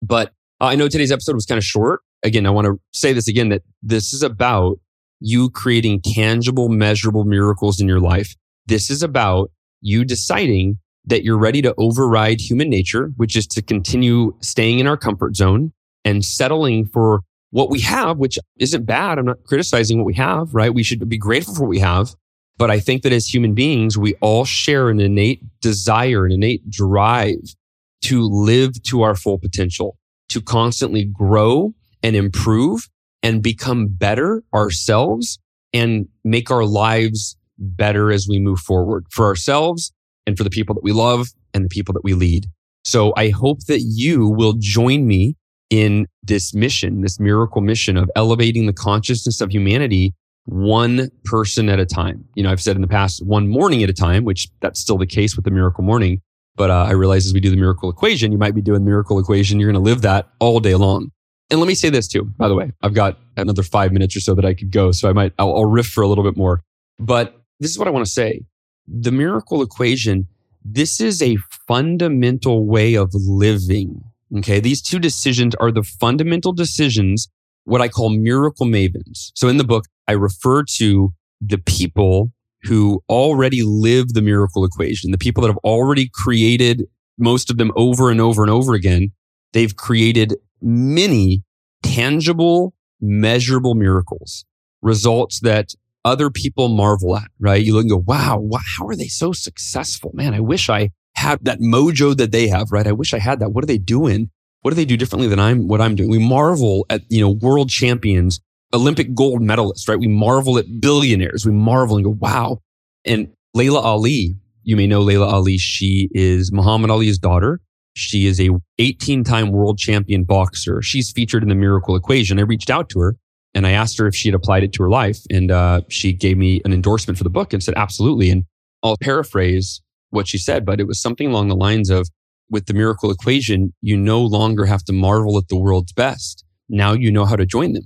But 0.02 0.30
uh, 0.62 0.66
I 0.66 0.76
know 0.76 0.88
today's 0.88 1.12
episode 1.12 1.36
was 1.36 1.46
kind 1.46 1.58
of 1.58 1.64
short. 1.64 2.02
Again, 2.24 2.46
I 2.46 2.50
want 2.50 2.66
to 2.66 2.80
say 2.94 3.14
this 3.14 3.28
again 3.28 3.50
that 3.50 3.64
this 3.82 4.14
is 4.14 4.24
about 4.24 4.80
you 5.20 5.50
creating 5.50 6.02
tangible, 6.02 6.70
measurable 6.70 7.24
miracles 7.24 7.80
in 7.80 7.88
your 7.88 8.00
life. 8.00 8.36
This 8.68 8.90
is 8.90 9.02
about 9.02 9.52
you 9.82 10.06
deciding 10.06 10.78
that 11.06 11.24
you're 11.24 11.38
ready 11.38 11.62
to 11.62 11.74
override 11.78 12.40
human 12.40 12.70
nature, 12.70 13.12
which 13.18 13.36
is 13.36 13.48
to 13.48 13.62
continue 13.62 14.36
staying 14.42 14.80
in 14.80 14.88
our 14.88 14.98
comfort 14.98 15.36
zone 15.36 15.72
and 16.06 16.24
settling 16.24 16.86
for 16.86 17.22
what 17.52 17.70
we 17.70 17.80
have, 17.82 18.18
which 18.18 18.38
isn't 18.58 18.86
bad. 18.86 19.18
I'm 19.18 19.26
not 19.26 19.44
criticizing 19.46 19.98
what 19.98 20.06
we 20.06 20.14
have, 20.16 20.54
right? 20.54 20.74
We 20.74 20.84
should 20.84 21.08
be 21.10 21.18
grateful 21.18 21.56
for 21.56 21.62
what 21.62 21.70
we 21.70 21.80
have. 21.80 22.14
But 22.58 22.70
I 22.70 22.80
think 22.80 23.04
that 23.04 23.14
as 23.14 23.34
human 23.34 23.54
beings, 23.54 23.98
we 23.98 24.16
all 24.16 24.46
share 24.46 24.90
an 24.90 25.00
innate 25.00 25.42
desire, 25.62 26.26
an 26.26 26.32
innate 26.34 26.70
drive 26.70 27.56
to 28.02 28.22
live 28.22 28.82
to 28.84 29.02
our 29.02 29.16
full 29.16 29.40
potential, 29.40 29.98
to 30.30 30.42
constantly 30.42 31.06
grow 31.06 31.74
and 32.04 32.16
improve 32.16 32.88
and 33.24 33.42
become 33.42 33.88
better 33.88 34.44
ourselves 34.54 35.40
and 35.74 36.08
make 36.24 36.52
our 36.52 36.66
lives 36.66 37.38
better 37.58 38.12
as 38.12 38.28
we 38.28 38.40
move 38.40 38.60
forward 38.60 39.06
for 39.10 39.26
ourselves 39.26 39.92
and 40.26 40.38
for 40.38 40.44
the 40.44 40.50
people 40.50 40.74
that 40.76 40.84
we 40.84 40.92
love 40.92 41.28
and 41.54 41.66
the 41.66 41.70
people 41.70 41.94
that 41.94 42.04
we 42.04 42.14
lead. 42.14 42.46
So 42.86 43.14
I 43.18 43.30
hope 43.30 43.66
that 43.66 43.82
you 43.82 44.28
will 44.28 44.54
join 44.58 45.06
me 45.08 45.36
in 45.70 46.08
this 46.24 46.54
mission, 46.54 47.02
this 47.02 47.20
miracle 47.20 47.62
mission 47.62 47.98
of 47.98 48.10
elevating 48.16 48.66
the 48.66 48.74
consciousness 48.74 49.42
of 49.42 49.52
humanity 49.52 50.14
one 50.46 51.10
person 51.26 51.70
at 51.70 51.80
a 51.80 51.86
time. 51.86 52.26
You 52.36 52.44
know, 52.44 52.52
I've 52.52 52.62
said 52.62 52.76
in 52.76 52.82
the 52.82 52.88
past, 52.88 53.24
one 53.26 53.48
morning 53.48 53.84
at 53.84 53.90
a 53.90 53.94
time, 53.94 54.24
which 54.24 54.50
that's 54.62 54.80
still 54.80 54.98
the 54.98 55.06
case 55.06 55.36
with 55.36 55.46
the 55.46 55.52
miracle 55.52 55.84
morning. 55.84 56.22
But 56.56 56.72
uh, 56.72 56.86
I 56.86 56.92
realize 56.92 57.26
as 57.26 57.34
we 57.34 57.40
do 57.40 57.52
the 57.52 57.58
miracle 57.58 57.90
equation, 57.90 58.32
you 58.32 58.38
might 58.38 58.56
be 58.56 58.62
doing 58.62 58.84
the 58.84 58.90
miracle 58.90 59.20
equation. 59.20 59.60
You're 59.60 59.72
going 59.72 59.82
to 59.82 59.90
live 59.92 60.02
that 60.02 60.30
all 60.40 60.60
day 60.60 60.76
long. 60.76 61.12
And 61.52 61.60
let 61.60 61.68
me 61.68 61.76
say 61.76 61.90
this 61.90 62.08
too, 62.08 62.26
by 62.38 62.48
the 62.48 62.56
way, 62.56 62.72
I've 62.82 62.94
got 62.94 63.18
another 63.38 63.64
five 63.64 63.92
minutes 63.92 64.16
or 64.16 64.20
so 64.20 64.36
that 64.36 64.46
I 64.46 64.54
could 64.54 64.72
go. 64.72 64.92
So 64.92 65.10
I 65.10 65.14
might, 65.14 65.34
I'll, 65.40 65.56
I'll 65.56 65.66
riff 65.66 65.88
for 65.88 66.02
a 66.02 66.08
little 66.08 66.24
bit 66.24 66.38
more. 66.38 66.62
But 67.00 67.42
this 67.60 67.72
is 67.72 67.80
what 67.80 67.88
I 67.88 67.92
want 67.92 68.06
to 68.06 68.12
say. 68.12 68.42
The 68.88 69.12
miracle 69.12 69.62
equation, 69.62 70.28
this 70.64 71.00
is 71.00 71.22
a 71.22 71.38
fundamental 71.68 72.66
way 72.66 72.96
of 72.96 73.12
living 73.14 74.04
Okay. 74.38 74.60
These 74.60 74.82
two 74.82 75.00
decisions 75.00 75.56
are 75.56 75.72
the 75.72 75.84
fundamental 75.84 76.54
decisions, 76.54 77.28
what 77.64 77.82
I 77.82 77.88
call 77.88 78.10
miracle 78.10 78.66
mavens. 78.66 79.32
So 79.36 79.48
in 79.48 79.58
the 79.58 79.64
book, 79.64 79.86
I 80.08 80.14
refer 80.14 80.64
to 80.78 81.14
the 81.42 81.58
people 81.58 82.32
who 82.64 83.02
already 83.10 83.64
live 83.64 84.10
the 84.14 84.22
miracle 84.22 84.66
equation, 84.66 85.12
the 85.12 85.18
people 85.18 85.42
that 85.42 85.50
have 85.50 85.58
already 85.64 86.10
created 86.14 86.86
most 87.18 87.50
of 87.50 87.58
them 87.58 87.72
over 87.76 88.10
and 88.10 88.20
over 88.20 88.42
and 88.42 88.52
over 88.52 88.74
again. 88.74 89.12
They've 89.54 89.76
created 89.76 90.36
many 90.62 91.44
tangible, 91.84 92.74
measurable 93.02 93.76
miracles, 93.76 94.46
results 94.82 95.40
that 95.42 95.74
other 96.06 96.30
people 96.30 96.70
marvel 96.70 97.18
at, 97.18 97.30
right? 97.40 97.64
You 97.64 97.74
look 97.74 97.84
and 97.84 97.90
go, 97.90 98.04
wow, 98.06 98.48
how 98.78 98.88
are 98.88 98.96
they 98.96 99.08
so 99.08 99.32
successful? 99.32 100.12
Man, 100.14 100.34
I 100.34 100.40
wish 100.40 100.70
I 100.70 100.90
had 101.20 101.44
that 101.46 101.60
mojo 101.60 102.16
that 102.18 102.32
they 102.32 102.48
have, 102.48 102.72
right? 102.72 102.88
I 102.88 102.94
wish 102.94 103.14
I 103.14 103.20
had 103.20 103.40
that. 103.40 103.50
What 103.52 103.64
are 103.64 103.68
they 103.68 103.78
doing? 103.78 104.30
What 104.62 104.72
do 104.72 104.76
they 104.76 104.86
do 104.86 104.98
differently 104.98 105.28
than 105.28 105.40
I'm, 105.40 105.68
what 105.68 105.82
I'm 105.82 105.96
doing? 105.96 106.10
We 106.10 106.20
marvel 106.20 106.86
at, 106.90 107.02
you 107.10 107.22
know, 107.22 107.30
world 107.30 107.70
champions, 107.70 108.40
Olympic 108.74 109.14
gold 109.14 109.42
medalists, 109.42 109.88
right? 109.88 110.00
We 110.00 110.08
marvel 110.08 110.58
at 110.58 110.66
billionaires. 110.80 111.46
We 111.46 111.52
marvel 111.52 111.98
and 111.98 112.06
go, 112.06 112.12
wow. 112.12 112.60
And 113.06 113.30
Laila 113.54 113.80
Ali, 113.80 114.36
you 114.64 114.76
may 114.76 114.88
know 114.88 115.02
Laila 115.02 115.28
Ali. 115.28 115.58
She 115.58 116.10
is 116.14 116.52
Muhammad 116.52 116.90
Ali's 116.90 117.18
daughter. 117.18 117.60
She 117.96 118.26
is 118.26 118.40
a 118.40 118.50
18 118.78 119.24
time 119.24 119.52
world 119.52 119.78
champion 119.78 120.24
boxer. 120.24 120.82
She's 120.82 121.12
featured 121.12 121.44
in 121.44 121.50
the 121.50 121.56
miracle 121.56 121.96
equation. 121.96 122.40
I 122.40 122.44
reached 122.44 122.70
out 122.70 122.90
to 122.90 123.00
her 123.00 123.18
and 123.54 123.68
I 123.68 123.72
asked 123.72 123.98
her 123.98 124.08
if 124.08 124.16
she 124.16 124.30
had 124.30 124.36
applied 124.36 124.64
it 124.64 124.74
to 124.74 124.84
her 124.84 124.90
life. 124.90 125.20
And 125.30 125.52
uh, 125.52 125.82
she 125.90 126.14
gave 126.14 126.38
me 126.38 126.62
an 126.64 126.72
endorsement 126.72 127.18
for 127.18 127.24
the 127.24 127.30
book 127.30 127.52
and 127.52 127.64
said, 127.64 127.74
absolutely. 127.76 128.30
And 128.30 128.46
I'll 128.84 128.98
paraphrase 128.98 129.82
what 130.10 130.28
she 130.28 130.38
said, 130.38 130.66
but 130.66 130.80
it 130.80 130.88
was 130.88 131.02
something 131.02 131.28
along 131.28 131.48
the 131.48 131.56
lines 131.56 131.90
of 131.90 132.10
with 132.50 132.66
the 132.66 132.74
miracle 132.74 133.12
equation, 133.12 133.74
you 133.82 133.96
no 133.96 134.22
longer 134.22 134.66
have 134.66 134.84
to 134.86 134.94
marvel 134.94 135.38
at 135.38 135.48
the 135.50 135.58
world's 135.58 135.94
best. 135.94 136.44
Now 136.68 136.94
you 136.94 137.12
know 137.12 137.26
how 137.26 137.36
to 137.36 137.46
join 137.46 137.74
them. 137.74 137.86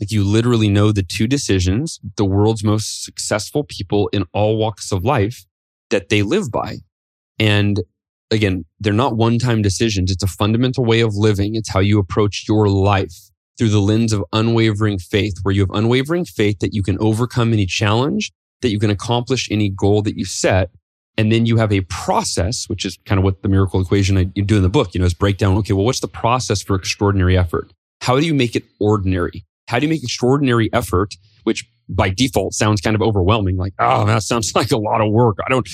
Like 0.00 0.10
you 0.10 0.24
literally 0.24 0.68
know 0.68 0.92
the 0.92 1.02
two 1.02 1.26
decisions, 1.26 2.00
the 2.16 2.24
world's 2.24 2.64
most 2.64 3.04
successful 3.04 3.64
people 3.64 4.08
in 4.08 4.24
all 4.32 4.56
walks 4.56 4.92
of 4.92 5.04
life 5.04 5.44
that 5.90 6.08
they 6.08 6.22
live 6.22 6.50
by. 6.50 6.78
And 7.38 7.80
again, 8.30 8.64
they're 8.80 8.92
not 8.92 9.16
one 9.16 9.38
time 9.38 9.62
decisions. 9.62 10.10
It's 10.10 10.22
a 10.22 10.28
fundamental 10.28 10.84
way 10.84 11.00
of 11.00 11.14
living. 11.14 11.54
It's 11.54 11.70
how 11.70 11.80
you 11.80 11.98
approach 11.98 12.46
your 12.48 12.68
life 12.68 13.14
through 13.58 13.68
the 13.68 13.80
lens 13.80 14.12
of 14.12 14.24
unwavering 14.32 14.98
faith, 14.98 15.34
where 15.42 15.54
you 15.54 15.60
have 15.60 15.70
unwavering 15.70 16.24
faith 16.24 16.58
that 16.60 16.74
you 16.74 16.82
can 16.82 16.98
overcome 16.98 17.52
any 17.52 17.66
challenge, 17.66 18.32
that 18.62 18.70
you 18.70 18.78
can 18.78 18.90
accomplish 18.90 19.48
any 19.50 19.68
goal 19.68 20.02
that 20.02 20.16
you 20.16 20.24
set, 20.24 20.70
and 21.18 21.30
then 21.30 21.46
you 21.46 21.58
have 21.58 21.72
a 21.72 21.82
process, 21.82 22.68
which 22.68 22.84
is 22.84 22.98
kind 23.04 23.18
of 23.18 23.24
what 23.24 23.42
the 23.42 23.48
miracle 23.48 23.80
equation 23.80 24.16
I 24.16 24.24
do 24.24 24.56
in 24.56 24.62
the 24.62 24.68
book, 24.68 24.94
you 24.94 25.00
know, 25.00 25.06
is 25.06 25.14
break 25.14 25.38
down, 25.38 25.56
okay, 25.58 25.72
well, 25.72 25.84
what's 25.84 26.00
the 26.00 26.08
process 26.08 26.62
for 26.62 26.74
extraordinary 26.74 27.36
effort? 27.36 27.72
How 28.00 28.18
do 28.18 28.26
you 28.26 28.34
make 28.34 28.56
it 28.56 28.64
ordinary? 28.80 29.44
How 29.68 29.78
do 29.78 29.86
you 29.86 29.90
make 29.90 30.02
extraordinary 30.02 30.72
effort, 30.72 31.14
which 31.44 31.68
by 31.88 32.08
default 32.08 32.54
sounds 32.54 32.80
kind 32.80 32.96
of 32.96 33.02
overwhelming, 33.02 33.56
like, 33.56 33.74
oh, 33.78 34.06
that 34.06 34.22
sounds 34.22 34.52
like 34.54 34.72
a 34.72 34.76
lot 34.76 35.00
of 35.00 35.12
work. 35.12 35.36
I 35.46 35.50
don't, 35.50 35.68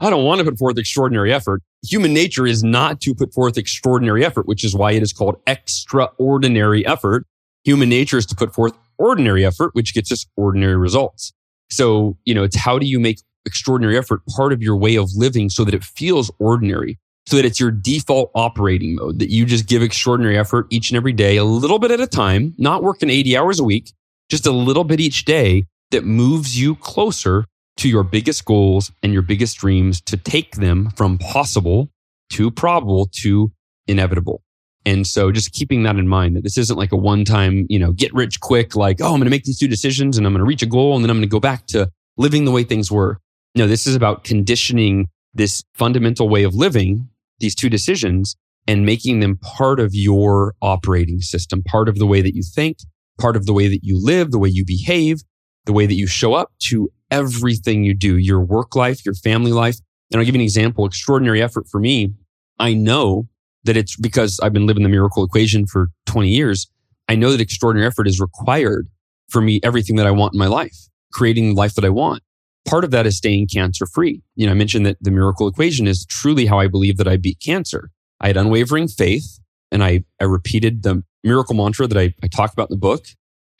I 0.00 0.10
don't 0.10 0.24
want 0.24 0.40
to 0.40 0.44
put 0.44 0.58
forth 0.58 0.78
extraordinary 0.78 1.32
effort. 1.32 1.62
Human 1.86 2.12
nature 2.12 2.46
is 2.46 2.64
not 2.64 3.00
to 3.02 3.14
put 3.14 3.32
forth 3.32 3.56
extraordinary 3.56 4.24
effort, 4.24 4.46
which 4.46 4.64
is 4.64 4.74
why 4.74 4.92
it 4.92 5.02
is 5.02 5.12
called 5.12 5.40
extraordinary 5.46 6.84
effort. 6.84 7.26
Human 7.64 7.88
nature 7.88 8.18
is 8.18 8.26
to 8.26 8.34
put 8.34 8.54
forth 8.54 8.72
ordinary 8.98 9.44
effort, 9.44 9.74
which 9.74 9.94
gets 9.94 10.10
us 10.10 10.26
ordinary 10.36 10.76
results. 10.76 11.32
So, 11.70 12.18
you 12.24 12.34
know, 12.34 12.42
it's 12.42 12.56
how 12.56 12.78
do 12.78 12.86
you 12.86 12.98
make 12.98 13.20
extraordinary 13.46 13.96
effort 13.96 14.20
part 14.26 14.52
of 14.52 14.62
your 14.62 14.76
way 14.76 14.96
of 14.96 15.10
living 15.14 15.48
so 15.48 15.64
that 15.64 15.74
it 15.74 15.84
feels 15.84 16.30
ordinary, 16.38 16.98
so 17.26 17.36
that 17.36 17.44
it's 17.44 17.60
your 17.60 17.70
default 17.70 18.30
operating 18.34 18.94
mode, 18.94 19.18
that 19.18 19.30
you 19.30 19.44
just 19.44 19.66
give 19.66 19.82
extraordinary 19.82 20.38
effort 20.38 20.66
each 20.70 20.90
and 20.90 20.96
every 20.96 21.12
day, 21.12 21.36
a 21.36 21.44
little 21.44 21.78
bit 21.78 21.90
at 21.90 22.00
a 22.00 22.06
time, 22.06 22.54
not 22.58 22.82
working 22.82 23.10
80 23.10 23.36
hours 23.36 23.60
a 23.60 23.64
week, 23.64 23.92
just 24.28 24.46
a 24.46 24.52
little 24.52 24.84
bit 24.84 25.00
each 25.00 25.24
day 25.24 25.64
that 25.90 26.04
moves 26.04 26.60
you 26.60 26.76
closer 26.76 27.44
to 27.76 27.88
your 27.88 28.02
biggest 28.02 28.44
goals 28.44 28.92
and 29.02 29.12
your 29.12 29.22
biggest 29.22 29.58
dreams 29.58 30.00
to 30.02 30.16
take 30.16 30.56
them 30.56 30.90
from 30.96 31.18
possible 31.18 31.90
to 32.30 32.50
probable 32.50 33.06
to 33.06 33.50
inevitable. 33.86 34.42
And 34.86 35.06
so 35.06 35.30
just 35.30 35.52
keeping 35.52 35.82
that 35.82 35.96
in 35.96 36.08
mind 36.08 36.36
that 36.36 36.42
this 36.42 36.56
isn't 36.56 36.76
like 36.76 36.92
a 36.92 36.96
one 36.96 37.24
time, 37.24 37.66
you 37.68 37.78
know, 37.78 37.92
get 37.92 38.14
rich 38.14 38.40
quick, 38.40 38.74
like, 38.76 39.00
oh, 39.00 39.06
I'm 39.06 39.12
going 39.12 39.24
to 39.24 39.30
make 39.30 39.44
these 39.44 39.58
two 39.58 39.68
decisions 39.68 40.16
and 40.16 40.26
I'm 40.26 40.32
going 40.32 40.40
to 40.40 40.46
reach 40.46 40.62
a 40.62 40.66
goal 40.66 40.94
and 40.94 41.04
then 41.04 41.10
I'm 41.10 41.18
going 41.18 41.28
to 41.28 41.32
go 41.32 41.40
back 41.40 41.66
to 41.68 41.90
living 42.16 42.44
the 42.44 42.50
way 42.50 42.64
things 42.64 42.90
were. 42.90 43.18
No, 43.54 43.66
this 43.66 43.86
is 43.86 43.96
about 43.96 44.24
conditioning 44.24 45.08
this 45.34 45.62
fundamental 45.74 46.28
way 46.28 46.44
of 46.44 46.54
living, 46.54 47.08
these 47.40 47.54
two 47.54 47.68
decisions 47.68 48.36
and 48.66 48.86
making 48.86 49.20
them 49.20 49.38
part 49.38 49.80
of 49.80 49.94
your 49.94 50.54
operating 50.62 51.20
system, 51.20 51.62
part 51.62 51.88
of 51.88 51.98
the 51.98 52.06
way 52.06 52.20
that 52.20 52.34
you 52.34 52.42
think, 52.42 52.78
part 53.18 53.36
of 53.36 53.46
the 53.46 53.52
way 53.52 53.68
that 53.68 53.80
you 53.82 53.98
live, 54.02 54.30
the 54.30 54.38
way 54.38 54.48
you 54.48 54.64
behave, 54.64 55.22
the 55.66 55.72
way 55.72 55.86
that 55.86 55.94
you 55.94 56.06
show 56.06 56.34
up 56.34 56.52
to 56.58 56.88
everything 57.10 57.84
you 57.84 57.94
do, 57.94 58.16
your 58.16 58.40
work 58.40 58.76
life, 58.76 59.04
your 59.04 59.14
family 59.14 59.52
life. 59.52 59.76
And 60.10 60.20
I'll 60.20 60.24
give 60.24 60.34
you 60.34 60.40
an 60.40 60.44
example, 60.44 60.86
extraordinary 60.86 61.42
effort 61.42 61.66
for 61.68 61.80
me. 61.80 62.14
I 62.58 62.74
know 62.74 63.28
that 63.64 63.76
it's 63.76 63.96
because 63.96 64.38
I've 64.42 64.52
been 64.52 64.66
living 64.66 64.82
the 64.82 64.88
miracle 64.88 65.24
equation 65.24 65.66
for 65.66 65.88
20 66.06 66.28
years. 66.28 66.70
I 67.08 67.16
know 67.16 67.32
that 67.32 67.40
extraordinary 67.40 67.86
effort 67.86 68.06
is 68.06 68.20
required 68.20 68.88
for 69.28 69.40
me, 69.40 69.60
everything 69.62 69.96
that 69.96 70.06
I 70.06 70.10
want 70.10 70.34
in 70.34 70.38
my 70.38 70.46
life, 70.46 70.76
creating 71.12 71.50
the 71.50 71.54
life 71.54 71.74
that 71.74 71.84
I 71.84 71.88
want. 71.88 72.22
Part 72.66 72.84
of 72.84 72.90
that 72.90 73.06
is 73.06 73.16
staying 73.16 73.48
cancer 73.48 73.86
free. 73.86 74.22
You 74.36 74.46
know, 74.46 74.52
I 74.52 74.54
mentioned 74.54 74.86
that 74.86 74.98
the 75.00 75.10
miracle 75.10 75.48
equation 75.48 75.86
is 75.86 76.04
truly 76.04 76.46
how 76.46 76.58
I 76.58 76.66
believe 76.66 76.98
that 76.98 77.08
I 77.08 77.16
beat 77.16 77.40
cancer. 77.40 77.90
I 78.20 78.28
had 78.28 78.36
unwavering 78.36 78.88
faith 78.88 79.38
and 79.72 79.82
I, 79.82 80.04
I 80.20 80.24
repeated 80.24 80.82
the 80.82 81.02
miracle 81.24 81.54
mantra 81.54 81.86
that 81.86 81.98
I, 81.98 82.14
I 82.22 82.26
talk 82.28 82.52
about 82.52 82.70
in 82.70 82.74
the 82.74 82.80
book. 82.80 83.06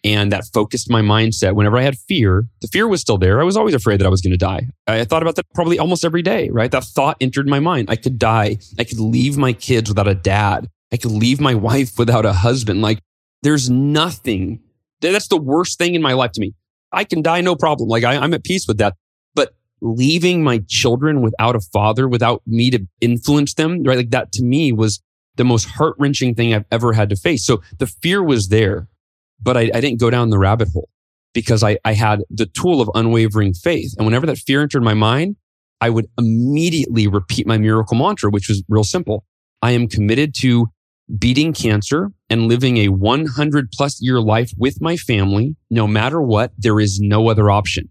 And 0.02 0.32
that 0.32 0.44
focused 0.54 0.88
my 0.90 1.02
mindset. 1.02 1.54
Whenever 1.54 1.76
I 1.76 1.82
had 1.82 1.98
fear, 1.98 2.46
the 2.62 2.68
fear 2.68 2.88
was 2.88 3.02
still 3.02 3.18
there. 3.18 3.38
I 3.38 3.44
was 3.44 3.54
always 3.54 3.74
afraid 3.74 4.00
that 4.00 4.06
I 4.06 4.10
was 4.10 4.22
going 4.22 4.30
to 4.30 4.38
die. 4.38 4.66
I 4.86 5.04
thought 5.04 5.20
about 5.20 5.36
that 5.36 5.44
probably 5.54 5.78
almost 5.78 6.06
every 6.06 6.22
day, 6.22 6.48
right? 6.48 6.70
That 6.70 6.84
thought 6.84 7.18
entered 7.20 7.46
my 7.46 7.60
mind. 7.60 7.90
I 7.90 7.96
could 7.96 8.18
die. 8.18 8.60
I 8.78 8.84
could 8.84 8.98
leave 8.98 9.36
my 9.36 9.52
kids 9.52 9.90
without 9.90 10.08
a 10.08 10.14
dad. 10.14 10.68
I 10.90 10.96
could 10.96 11.10
leave 11.10 11.38
my 11.38 11.54
wife 11.54 11.98
without 11.98 12.24
a 12.24 12.32
husband. 12.32 12.80
Like 12.80 13.00
there's 13.42 13.68
nothing. 13.68 14.60
That's 15.02 15.28
the 15.28 15.36
worst 15.36 15.76
thing 15.76 15.94
in 15.94 16.00
my 16.00 16.14
life 16.14 16.32
to 16.32 16.40
me. 16.40 16.54
I 16.92 17.04
can 17.04 17.22
die, 17.22 17.40
no 17.40 17.56
problem. 17.56 17.88
Like 17.88 18.04
I, 18.04 18.16
I'm 18.16 18.34
at 18.34 18.44
peace 18.44 18.66
with 18.66 18.78
that. 18.78 18.94
But 19.34 19.54
leaving 19.80 20.42
my 20.42 20.62
children 20.68 21.22
without 21.22 21.56
a 21.56 21.60
father, 21.60 22.08
without 22.08 22.42
me 22.46 22.70
to 22.70 22.86
influence 23.00 23.54
them, 23.54 23.82
right? 23.84 23.96
Like 23.96 24.10
that 24.10 24.32
to 24.32 24.42
me 24.42 24.72
was 24.72 25.00
the 25.36 25.44
most 25.44 25.66
heart 25.66 25.94
wrenching 25.98 26.34
thing 26.34 26.52
I've 26.52 26.66
ever 26.70 26.92
had 26.92 27.08
to 27.10 27.16
face. 27.16 27.44
So 27.44 27.62
the 27.78 27.86
fear 27.86 28.22
was 28.22 28.48
there 28.48 28.88
but 29.42 29.56
I, 29.56 29.70
I 29.74 29.80
didn't 29.80 30.00
go 30.00 30.10
down 30.10 30.30
the 30.30 30.38
rabbit 30.38 30.68
hole 30.68 30.88
because 31.32 31.62
I, 31.62 31.78
I 31.84 31.94
had 31.94 32.22
the 32.30 32.46
tool 32.46 32.80
of 32.80 32.90
unwavering 32.94 33.54
faith. 33.54 33.94
And 33.96 34.06
whenever 34.06 34.26
that 34.26 34.38
fear 34.38 34.62
entered 34.62 34.82
my 34.82 34.94
mind, 34.94 35.36
I 35.80 35.90
would 35.90 36.06
immediately 36.18 37.06
repeat 37.06 37.46
my 37.46 37.56
miracle 37.56 37.96
mantra, 37.96 38.30
which 38.30 38.48
was 38.48 38.62
real 38.68 38.84
simple. 38.84 39.24
I 39.62 39.72
am 39.72 39.88
committed 39.88 40.34
to 40.40 40.68
beating 41.18 41.52
cancer 41.52 42.10
and 42.28 42.46
living 42.46 42.76
a 42.78 42.88
100 42.88 43.72
plus 43.72 44.00
year 44.00 44.20
life 44.20 44.52
with 44.56 44.80
my 44.80 44.96
family. 44.96 45.56
No 45.70 45.86
matter 45.86 46.20
what, 46.20 46.52
there 46.58 46.80
is 46.80 47.00
no 47.00 47.28
other 47.28 47.50
option. 47.50 47.88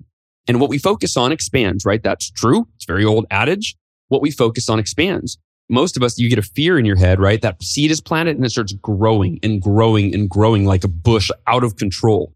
And 0.48 0.60
what 0.60 0.70
we 0.70 0.78
focus 0.78 1.16
on 1.18 1.32
expands, 1.32 1.86
right? 1.86 2.02
That's 2.02 2.32
true. 2.32 2.68
It's 2.76 2.86
very 2.86 3.06
old 3.06 3.26
adage. 3.30 3.76
What 4.08 4.22
we 4.22 4.32
focus 4.32 4.70
on 4.70 4.80
expands 4.80 5.38
most 5.70 5.96
of 5.96 6.04
us, 6.04 6.18
you 6.18 6.30
get 6.30 6.40
a 6.40 6.44
fear 6.44 6.80
in 6.80 6.86
your 6.86 6.96
head, 6.96 7.20
right? 7.20 7.42
That 7.42 7.62
seed 7.64 7.92
is 7.92 8.02
planted 8.02 8.36
and 8.36 8.46
it 8.46 8.50
starts 8.50 8.74
growing 8.74 9.40
and 9.44 9.62
growing 9.62 10.14
and 10.14 10.30
growing 10.30 10.66
like 10.66 10.84
a 10.84 10.88
bush 10.88 11.30
out 11.48 11.64
of 11.64 11.78
control. 11.78 12.34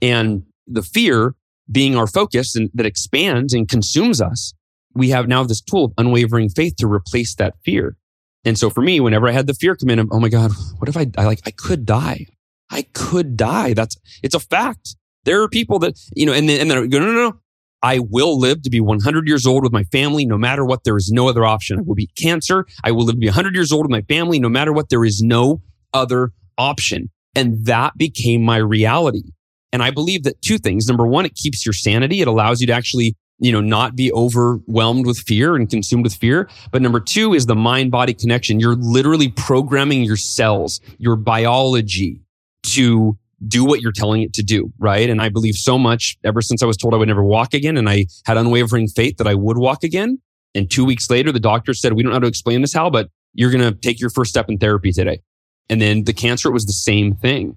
And 0.00 0.44
the 0.66 0.82
fear 0.82 1.34
being 1.70 1.96
our 1.96 2.06
focus 2.06 2.54
and 2.54 2.70
that 2.74 2.86
expands 2.86 3.52
and 3.52 3.68
consumes 3.68 4.20
us, 4.20 4.54
we 4.94 5.10
have 5.10 5.26
now 5.26 5.42
this 5.42 5.60
tool 5.60 5.86
of 5.86 5.92
unwavering 5.98 6.48
faith 6.48 6.76
to 6.76 6.86
replace 6.86 7.34
that 7.34 7.54
fear. 7.64 7.96
And 8.46 8.56
so 8.56 8.70
for 8.70 8.80
me, 8.80 9.00
whenever 9.00 9.28
I 9.28 9.32
had 9.32 9.48
the 9.48 9.54
fear 9.54 9.74
come 9.74 9.90
in, 9.90 9.98
of, 9.98 10.08
oh 10.12 10.20
my 10.20 10.28
God, 10.28 10.52
what 10.78 10.88
if 10.88 10.96
I, 10.96 11.06
I 11.18 11.24
like, 11.24 11.40
I 11.44 11.50
could 11.50 11.84
die. 11.84 12.26
I 12.70 12.82
could 12.94 13.36
die. 13.36 13.74
That's, 13.74 13.96
it's 14.22 14.34
a 14.34 14.40
fact. 14.40 14.96
There 15.24 15.42
are 15.42 15.48
people 15.48 15.80
that, 15.80 15.98
you 16.14 16.24
know, 16.24 16.32
and 16.32 16.48
then, 16.48 16.60
and 16.60 16.70
then 16.70 16.88
go, 16.88 17.00
no, 17.00 17.06
no, 17.06 17.30
no. 17.30 17.36
I 17.82 17.98
will 17.98 18.38
live 18.38 18.62
to 18.62 18.70
be 18.70 18.80
100 18.80 19.28
years 19.28 19.46
old 19.46 19.62
with 19.62 19.72
my 19.72 19.84
family 19.84 20.24
no 20.24 20.38
matter 20.38 20.64
what. 20.64 20.84
There 20.84 20.96
is 20.96 21.10
no 21.12 21.28
other 21.28 21.44
option. 21.44 21.78
I 21.78 21.82
will 21.82 21.94
beat 21.94 22.12
cancer. 22.16 22.66
I 22.82 22.92
will 22.92 23.04
live 23.04 23.16
to 23.16 23.20
be 23.20 23.26
100 23.26 23.54
years 23.54 23.72
old 23.72 23.84
with 23.84 23.90
my 23.90 24.02
family 24.02 24.38
no 24.40 24.48
matter 24.48 24.72
what. 24.72 24.88
There 24.88 25.04
is 25.04 25.20
no 25.20 25.60
other 25.92 26.32
option. 26.56 27.10
And 27.34 27.66
that 27.66 27.98
became 27.98 28.42
my 28.42 28.56
reality. 28.56 29.24
And 29.72 29.82
I 29.82 29.90
believe 29.90 30.22
that 30.22 30.40
two 30.40 30.58
things. 30.58 30.86
Number 30.86 31.06
one, 31.06 31.26
it 31.26 31.34
keeps 31.34 31.66
your 31.66 31.72
sanity. 31.74 32.22
It 32.22 32.28
allows 32.28 32.60
you 32.60 32.66
to 32.68 32.72
actually, 32.72 33.16
you 33.38 33.52
know, 33.52 33.60
not 33.60 33.96
be 33.96 34.12
overwhelmed 34.12 35.06
with 35.06 35.18
fear 35.18 35.56
and 35.56 35.68
consumed 35.68 36.04
with 36.04 36.14
fear. 36.14 36.48
But 36.70 36.82
number 36.82 37.00
two 37.00 37.34
is 37.34 37.46
the 37.46 37.54
mind 37.54 37.90
body 37.90 38.14
connection. 38.14 38.60
You're 38.60 38.76
literally 38.76 39.28
programming 39.28 40.02
your 40.04 40.16
cells, 40.16 40.80
your 40.98 41.16
biology 41.16 42.20
to 42.64 43.18
do 43.46 43.64
what 43.64 43.80
you're 43.80 43.92
telling 43.92 44.22
it 44.22 44.32
to 44.34 44.42
do, 44.42 44.72
right? 44.78 45.10
And 45.10 45.20
I 45.20 45.28
believe 45.28 45.56
so 45.56 45.78
much 45.78 46.16
ever 46.24 46.40
since 46.40 46.62
I 46.62 46.66
was 46.66 46.76
told 46.76 46.94
I 46.94 46.96
would 46.96 47.08
never 47.08 47.22
walk 47.22 47.52
again 47.52 47.76
and 47.76 47.88
I 47.88 48.06
had 48.24 48.38
unwavering 48.38 48.88
faith 48.88 49.18
that 49.18 49.26
I 49.26 49.34
would 49.34 49.58
walk 49.58 49.84
again. 49.84 50.20
And 50.54 50.70
two 50.70 50.86
weeks 50.86 51.10
later, 51.10 51.32
the 51.32 51.40
doctor 51.40 51.74
said, 51.74 51.92
we 51.92 52.02
don't 52.02 52.10
know 52.10 52.16
how 52.16 52.20
to 52.20 52.26
explain 52.26 52.62
this, 52.62 52.72
Hal, 52.72 52.90
but 52.90 53.10
you're 53.34 53.50
going 53.50 53.62
to 53.62 53.78
take 53.78 54.00
your 54.00 54.08
first 54.08 54.30
step 54.30 54.48
in 54.48 54.56
therapy 54.56 54.90
today. 54.90 55.20
And 55.68 55.82
then 55.82 56.04
the 56.04 56.14
cancer 56.14 56.48
it 56.48 56.52
was 56.52 56.64
the 56.64 56.72
same 56.72 57.14
thing. 57.14 57.56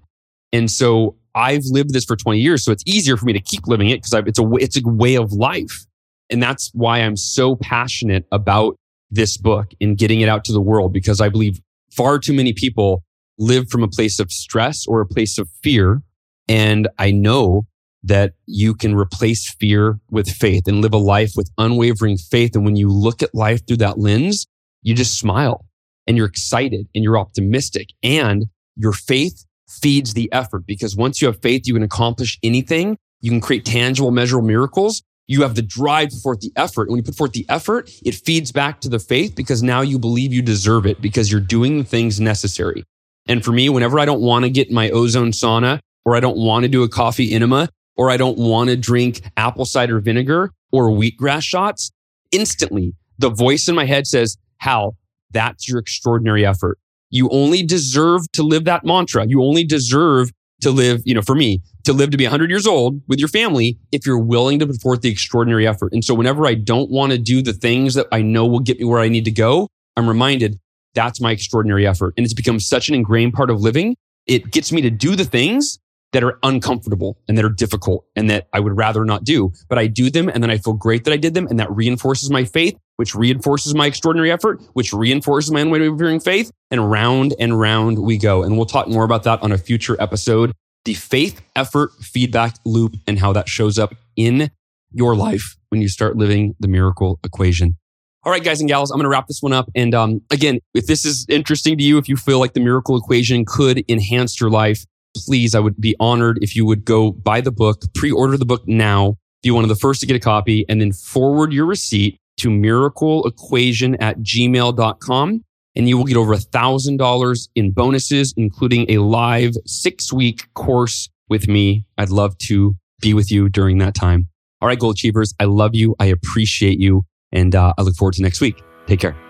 And 0.52 0.70
so 0.70 1.16
I've 1.34 1.64
lived 1.64 1.92
this 1.92 2.04
for 2.04 2.16
20 2.16 2.38
years. 2.38 2.64
So 2.64 2.72
it's 2.72 2.84
easier 2.86 3.16
for 3.16 3.24
me 3.24 3.32
to 3.32 3.40
keep 3.40 3.66
living 3.66 3.88
it 3.88 4.02
because 4.02 4.12
it's 4.26 4.38
a, 4.38 4.52
it's 4.54 4.76
a 4.76 4.88
way 4.88 5.16
of 5.16 5.32
life. 5.32 5.86
And 6.30 6.42
that's 6.42 6.70
why 6.74 6.98
I'm 6.98 7.16
so 7.16 7.56
passionate 7.56 8.26
about 8.30 8.76
this 9.10 9.36
book 9.36 9.72
and 9.80 9.98
getting 9.98 10.20
it 10.20 10.28
out 10.28 10.44
to 10.44 10.52
the 10.52 10.60
world 10.60 10.92
because 10.92 11.20
I 11.20 11.28
believe 11.28 11.60
far 11.90 12.18
too 12.18 12.32
many 12.32 12.52
people 12.52 13.02
live 13.38 13.68
from 13.68 13.82
a 13.82 13.88
place 13.88 14.20
of 14.20 14.30
stress 14.30 14.86
or 14.86 15.00
a 15.00 15.06
place 15.06 15.38
of 15.38 15.48
fear. 15.62 16.02
And 16.48 16.88
I 16.98 17.10
know 17.10 17.66
that 18.02 18.32
you 18.46 18.74
can 18.74 18.94
replace 18.94 19.52
fear 19.54 19.98
with 20.10 20.28
faith 20.28 20.66
and 20.66 20.80
live 20.80 20.94
a 20.94 20.98
life 20.98 21.32
with 21.36 21.50
unwavering 21.58 22.16
faith. 22.16 22.54
And 22.54 22.64
when 22.64 22.76
you 22.76 22.88
look 22.88 23.22
at 23.22 23.34
life 23.34 23.66
through 23.66 23.78
that 23.78 23.98
lens, 23.98 24.46
you 24.82 24.94
just 24.94 25.18
smile 25.18 25.66
and 26.06 26.16
you're 26.16 26.26
excited 26.26 26.88
and 26.94 27.04
you're 27.04 27.18
optimistic 27.18 27.88
and 28.02 28.46
your 28.76 28.92
faith 28.92 29.44
feeds 29.70 30.14
the 30.14 30.30
effort 30.32 30.66
because 30.66 30.96
once 30.96 31.20
you 31.20 31.26
have 31.26 31.40
faith, 31.42 31.66
you 31.66 31.74
can 31.74 31.82
accomplish 31.82 32.38
anything. 32.42 32.96
You 33.20 33.30
can 33.30 33.40
create 33.40 33.64
tangible, 33.64 34.10
measurable 34.10 34.46
miracles. 34.46 35.02
You 35.26 35.42
have 35.42 35.54
the 35.54 35.62
drive 35.62 36.08
to 36.08 36.16
put 36.16 36.22
forth 36.22 36.40
the 36.40 36.52
effort. 36.56 36.88
When 36.88 36.96
you 36.96 37.02
put 37.02 37.14
forth 37.14 37.32
the 37.32 37.46
effort, 37.48 37.90
it 38.04 38.16
feeds 38.16 38.50
back 38.50 38.80
to 38.80 38.88
the 38.88 38.98
faith 38.98 39.36
because 39.36 39.62
now 39.62 39.80
you 39.80 39.98
believe 39.98 40.32
you 40.32 40.42
deserve 40.42 40.86
it 40.86 41.00
because 41.00 41.30
you're 41.30 41.40
doing 41.40 41.78
the 41.78 41.84
things 41.84 42.20
necessary. 42.20 42.84
And 43.28 43.44
for 43.44 43.52
me, 43.52 43.68
whenever 43.68 44.00
I 44.00 44.06
don't 44.06 44.20
want 44.20 44.44
to 44.44 44.50
get 44.50 44.72
my 44.72 44.90
ozone 44.90 45.30
sauna 45.30 45.78
or 46.04 46.16
I 46.16 46.20
don't 46.20 46.38
want 46.38 46.64
to 46.64 46.68
do 46.68 46.82
a 46.82 46.88
coffee 46.88 47.32
enema 47.32 47.68
or 47.96 48.10
I 48.10 48.16
don't 48.16 48.38
want 48.38 48.70
to 48.70 48.76
drink 48.76 49.22
apple 49.36 49.66
cider 49.66 50.00
vinegar 50.00 50.50
or 50.72 50.88
wheatgrass 50.88 51.42
shots, 51.42 51.92
instantly 52.32 52.94
the 53.18 53.30
voice 53.30 53.68
in 53.68 53.74
my 53.74 53.84
head 53.84 54.06
says, 54.06 54.36
Hal, 54.58 54.96
that's 55.30 55.68
your 55.68 55.78
extraordinary 55.78 56.44
effort. 56.44 56.78
You 57.10 57.28
only 57.30 57.62
deserve 57.62 58.22
to 58.32 58.42
live 58.42 58.64
that 58.64 58.84
mantra. 58.84 59.26
You 59.26 59.42
only 59.42 59.64
deserve 59.64 60.30
to 60.60 60.70
live, 60.70 61.02
you 61.04 61.14
know, 61.14 61.22
for 61.22 61.34
me, 61.34 61.62
to 61.84 61.92
live 61.92 62.10
to 62.10 62.16
be 62.16 62.24
100 62.24 62.50
years 62.50 62.66
old 62.66 63.00
with 63.08 63.18
your 63.18 63.28
family 63.28 63.78
if 63.92 64.06
you're 64.06 64.18
willing 64.18 64.58
to 64.58 64.66
put 64.66 64.80
forth 64.80 65.00
the 65.00 65.10
extraordinary 65.10 65.66
effort. 65.66 65.92
And 65.92 66.04
so 66.04 66.14
whenever 66.14 66.46
I 66.46 66.54
don't 66.54 66.90
want 66.90 67.12
to 67.12 67.18
do 67.18 67.42
the 67.42 67.52
things 67.52 67.94
that 67.94 68.06
I 68.12 68.22
know 68.22 68.46
will 68.46 68.60
get 68.60 68.78
me 68.78 68.84
where 68.84 69.00
I 69.00 69.08
need 69.08 69.24
to 69.24 69.30
go, 69.30 69.68
I'm 69.96 70.08
reminded 70.08 70.58
that's 70.94 71.20
my 71.20 71.32
extraordinary 71.32 71.86
effort. 71.86 72.14
And 72.16 72.24
it's 72.24 72.34
become 72.34 72.60
such 72.60 72.88
an 72.88 72.94
ingrained 72.94 73.32
part 73.32 73.50
of 73.50 73.60
living. 73.60 73.96
It 74.26 74.50
gets 74.50 74.70
me 74.72 74.82
to 74.82 74.90
do 74.90 75.16
the 75.16 75.24
things 75.24 75.78
that 76.12 76.24
are 76.24 76.38
uncomfortable 76.42 77.18
and 77.28 77.38
that 77.38 77.44
are 77.44 77.50
difficult 77.50 78.04
and 78.16 78.28
that 78.30 78.48
I 78.52 78.60
would 78.60 78.76
rather 78.76 79.04
not 79.04 79.24
do, 79.24 79.52
but 79.68 79.78
I 79.78 79.86
do 79.86 80.10
them 80.10 80.28
and 80.28 80.42
then 80.42 80.50
I 80.50 80.58
feel 80.58 80.72
great 80.72 81.04
that 81.04 81.12
I 81.12 81.16
did 81.16 81.34
them. 81.34 81.46
And 81.46 81.60
that 81.60 81.70
reinforces 81.70 82.30
my 82.30 82.44
faith, 82.44 82.76
which 83.00 83.14
reinforces 83.14 83.74
my 83.74 83.86
extraordinary 83.86 84.30
effort, 84.30 84.60
which 84.74 84.92
reinforces 84.92 85.50
my 85.50 85.60
unwavering 85.60 86.20
faith. 86.20 86.50
And 86.70 86.90
round 86.90 87.34
and 87.40 87.58
round 87.58 87.98
we 87.98 88.18
go. 88.18 88.42
And 88.42 88.58
we'll 88.58 88.66
talk 88.66 88.88
more 88.88 89.04
about 89.04 89.22
that 89.22 89.42
on 89.42 89.52
a 89.52 89.56
future 89.56 89.96
episode. 89.98 90.52
The 90.84 90.92
faith 90.92 91.40
effort 91.56 91.92
feedback 92.02 92.56
loop 92.66 92.96
and 93.06 93.18
how 93.18 93.32
that 93.32 93.48
shows 93.48 93.78
up 93.78 93.94
in 94.16 94.50
your 94.92 95.16
life 95.16 95.56
when 95.70 95.80
you 95.80 95.88
start 95.88 96.16
living 96.16 96.54
the 96.60 96.68
miracle 96.68 97.18
equation. 97.24 97.78
All 98.22 98.30
right, 98.30 98.44
guys 98.44 98.60
and 98.60 98.68
gals, 98.68 98.90
I'm 98.90 98.98
going 98.98 99.04
to 99.04 99.08
wrap 99.08 99.28
this 99.28 99.40
one 99.40 99.54
up. 99.54 99.70
And 99.74 99.94
um, 99.94 100.20
again, 100.30 100.60
if 100.74 100.84
this 100.84 101.06
is 101.06 101.24
interesting 101.30 101.78
to 101.78 101.82
you, 101.82 101.96
if 101.96 102.06
you 102.06 102.16
feel 102.16 102.38
like 102.38 102.52
the 102.52 102.60
miracle 102.60 102.98
equation 102.98 103.46
could 103.46 103.82
enhance 103.88 104.38
your 104.38 104.50
life, 104.50 104.84
please, 105.16 105.54
I 105.54 105.60
would 105.60 105.80
be 105.80 105.96
honored 105.98 106.38
if 106.42 106.54
you 106.54 106.66
would 106.66 106.84
go 106.84 107.12
buy 107.12 107.40
the 107.40 107.50
book, 107.50 107.80
pre 107.94 108.12
order 108.12 108.36
the 108.36 108.44
book 108.44 108.68
now, 108.68 109.16
be 109.42 109.50
one 109.50 109.64
of 109.64 109.70
the 109.70 109.74
first 109.74 110.02
to 110.02 110.06
get 110.06 110.16
a 110.16 110.20
copy, 110.20 110.66
and 110.68 110.82
then 110.82 110.92
forward 110.92 111.50
your 111.50 111.64
receipt 111.64 112.19
to 112.40 112.48
miracleequation 112.48 113.96
at 114.00 114.18
gmail.com. 114.18 115.44
And 115.76 115.88
you 115.88 115.96
will 115.96 116.04
get 116.04 116.16
over 116.16 116.32
a 116.32 116.38
thousand 116.38 116.96
dollars 116.96 117.48
in 117.54 117.70
bonuses, 117.70 118.34
including 118.36 118.90
a 118.90 118.98
live 118.98 119.54
six 119.66 120.12
week 120.12 120.52
course 120.54 121.08
with 121.28 121.46
me. 121.48 121.84
I'd 121.96 122.10
love 122.10 122.36
to 122.38 122.74
be 123.00 123.14
with 123.14 123.30
you 123.30 123.48
during 123.48 123.78
that 123.78 123.94
time. 123.94 124.28
All 124.60 124.68
right, 124.68 124.78
goal 124.78 124.90
achievers, 124.90 125.32
I 125.40 125.44
love 125.44 125.74
you. 125.74 125.94
I 125.98 126.06
appreciate 126.06 126.78
you. 126.78 127.04
And 127.32 127.54
uh, 127.54 127.72
I 127.78 127.82
look 127.82 127.94
forward 127.94 128.14
to 128.14 128.22
next 128.22 128.40
week. 128.40 128.60
Take 128.86 129.00
care. 129.00 129.29